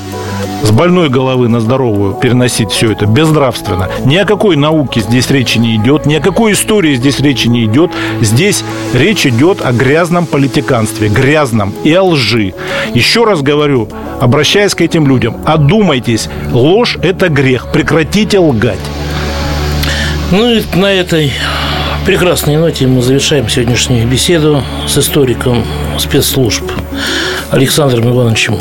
с 0.64 0.70
больной 0.70 1.10
головы 1.10 1.48
на 1.48 1.60
здоровую 1.60 2.14
переносить 2.14 2.70
все 2.70 2.92
это 2.92 3.06
безнравственно. 3.06 3.88
Ни 4.04 4.16
о 4.16 4.24
какой 4.24 4.56
науке 4.56 5.00
здесь 5.00 5.30
речи 5.30 5.58
не 5.58 5.76
идет, 5.76 6.06
ни 6.06 6.14
о 6.14 6.20
какой 6.20 6.52
истории 6.52 6.94
здесь 6.94 7.20
речи 7.20 7.48
не 7.48 7.66
идет. 7.66 7.90
Здесь 8.22 8.64
речь 8.94 9.26
идет 9.26 9.60
о 9.62 9.72
грязном 9.72 10.26
политиканстве, 10.26 11.08
грязном 11.08 11.74
и 11.84 11.92
о 11.92 12.02
лжи. 12.02 12.54
Еще 12.94 13.24
раз 13.24 13.42
говорю, 13.42 13.88
обращаясь 14.20 14.74
к 14.74 14.80
этим 14.80 15.06
людям, 15.06 15.36
одумайтесь, 15.44 16.28
ложь– 16.50 16.98
это 17.02 17.28
грех, 17.28 17.68
прекратите 17.70 18.38
лгать. 18.38 18.78
Ну 20.30 20.50
и 20.50 20.62
на 20.74 20.90
этой 20.90 21.30
прекрасной 22.06 22.56
ноте 22.56 22.86
мы 22.86 23.02
завершаем 23.02 23.48
сегодняшнюю 23.48 24.08
беседу 24.08 24.62
с 24.86 24.96
историком 24.96 25.62
спецслужб 25.98 26.64
Александром 27.50 28.08
Ивановичем 28.08 28.56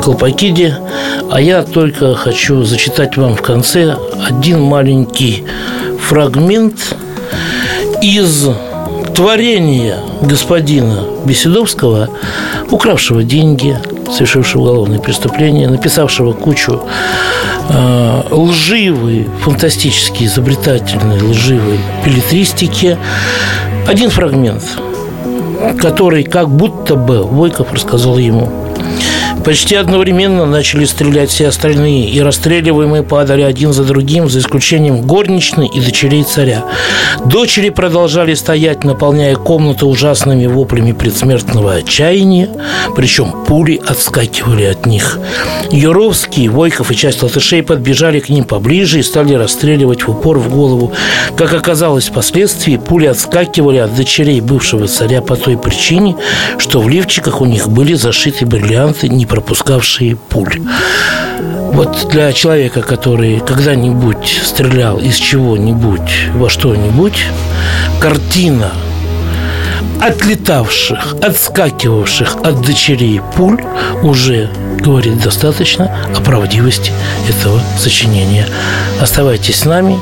Колпакиди. 0.00 0.74
А 1.30 1.40
я 1.40 1.62
только 1.62 2.14
хочу 2.14 2.64
зачитать 2.64 3.16
вам 3.16 3.36
в 3.36 3.42
конце 3.42 3.96
один 4.26 4.60
маленький 4.62 5.44
фрагмент 6.00 6.96
из 8.02 8.48
творения 9.14 9.98
господина 10.22 11.04
Беседовского, 11.24 12.08
укравшего 12.70 13.22
деньги, 13.22 13.78
совершившего 14.10 14.62
уголовное 14.62 14.98
преступление, 14.98 15.68
написавшего 15.68 16.32
кучу 16.32 16.80
э, 17.68 18.22
лживой, 18.30 19.28
фантастически 19.42 20.24
изобретательной, 20.24 21.20
лживой 21.20 21.78
билетристики. 22.04 22.96
Один 23.86 24.08
фрагмент, 24.08 24.64
который 25.78 26.24
как 26.24 26.48
будто 26.48 26.96
бы 26.96 27.22
Войков 27.22 27.72
рассказал 27.72 28.16
ему– 28.16 28.50
Почти 29.44 29.74
одновременно 29.74 30.44
начали 30.44 30.84
стрелять 30.84 31.30
все 31.30 31.48
остальные, 31.48 32.10
и 32.10 32.20
расстреливаемые 32.20 33.02
падали 33.02 33.40
один 33.40 33.72
за 33.72 33.84
другим, 33.84 34.28
за 34.28 34.40
исключением 34.40 35.02
горничной 35.02 35.66
и 35.66 35.80
дочерей 35.80 36.24
царя. 36.24 36.64
Дочери 37.24 37.70
продолжали 37.70 38.34
стоять, 38.34 38.84
наполняя 38.84 39.34
комнату 39.36 39.88
ужасными 39.88 40.46
воплями 40.46 40.92
предсмертного 40.92 41.74
отчаяния, 41.74 42.50
причем 42.94 43.32
пули 43.46 43.80
отскакивали 43.86 44.64
от 44.64 44.84
них. 44.84 45.18
Юровский, 45.70 46.48
Войков 46.48 46.90
и 46.90 46.96
часть 46.96 47.22
латышей 47.22 47.62
подбежали 47.62 48.20
к 48.20 48.28
ним 48.28 48.44
поближе 48.44 48.98
и 48.98 49.02
стали 49.02 49.34
расстреливать 49.34 50.02
в 50.02 50.10
упор 50.10 50.38
в 50.38 50.50
голову. 50.50 50.92
Как 51.36 51.54
оказалось 51.54 52.08
впоследствии, 52.08 52.76
пули 52.76 53.06
отскакивали 53.06 53.78
от 53.78 53.94
дочерей 53.94 54.40
бывшего 54.40 54.86
царя 54.86 55.22
по 55.22 55.36
той 55.36 55.56
причине, 55.56 56.16
что 56.58 56.80
в 56.80 56.88
лифчиках 56.88 57.40
у 57.40 57.46
них 57.46 57.68
были 57.68 57.94
зашиты 57.94 58.44
бриллианты, 58.44 59.08
не 59.08 59.26
пропускавшие 59.30 60.16
пуль. 60.16 60.60
Вот 61.72 62.08
для 62.10 62.32
человека, 62.32 62.82
который 62.82 63.38
когда-нибудь 63.38 64.40
стрелял 64.44 64.98
из 64.98 65.16
чего-нибудь 65.16 66.26
во 66.34 66.50
что-нибудь, 66.50 67.24
картина 68.00 68.72
отлетавших, 70.00 71.14
отскакивавших 71.22 72.36
от 72.42 72.60
дочерей 72.62 73.20
пуль 73.36 73.62
уже 74.02 74.50
говорит 74.80 75.22
достаточно 75.22 75.96
о 76.16 76.20
правдивости 76.20 76.92
этого 77.28 77.60
сочинения. 77.78 78.46
Оставайтесь 79.00 79.60
с 79.60 79.64
нами. 79.64 79.96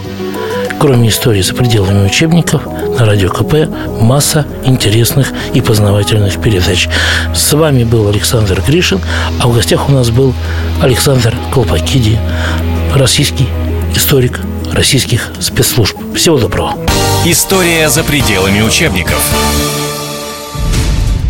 Кроме 0.79 1.09
истории 1.09 1.43
за 1.43 1.55
пределами 1.55 2.07
учебников, 2.07 2.64
на 2.66 3.05
Радио 3.05 3.31
КП 3.31 3.68
масса 4.01 4.47
интересных 4.64 5.33
и 5.53 5.61
познавательных 5.61 6.41
передач. 6.41 6.89
С 7.35 7.53
вами 7.53 7.83
был 7.85 8.09
Александр 8.09 8.62
Гришин, 8.66 9.01
а 9.41 9.49
в 9.49 9.55
гостях 9.55 9.89
у 9.89 9.93
нас 9.93 10.11
был 10.11 10.35
Александр 10.81 11.35
Колпакиди, 11.53 12.18
российский 12.95 13.49
историк 13.95 14.41
российских 14.72 15.33
спецслужб. 15.41 15.97
Всего 16.14 16.39
доброго. 16.39 16.74
История 17.24 17.89
за 17.89 18.05
пределами 18.05 18.61
учебников. 18.61 19.20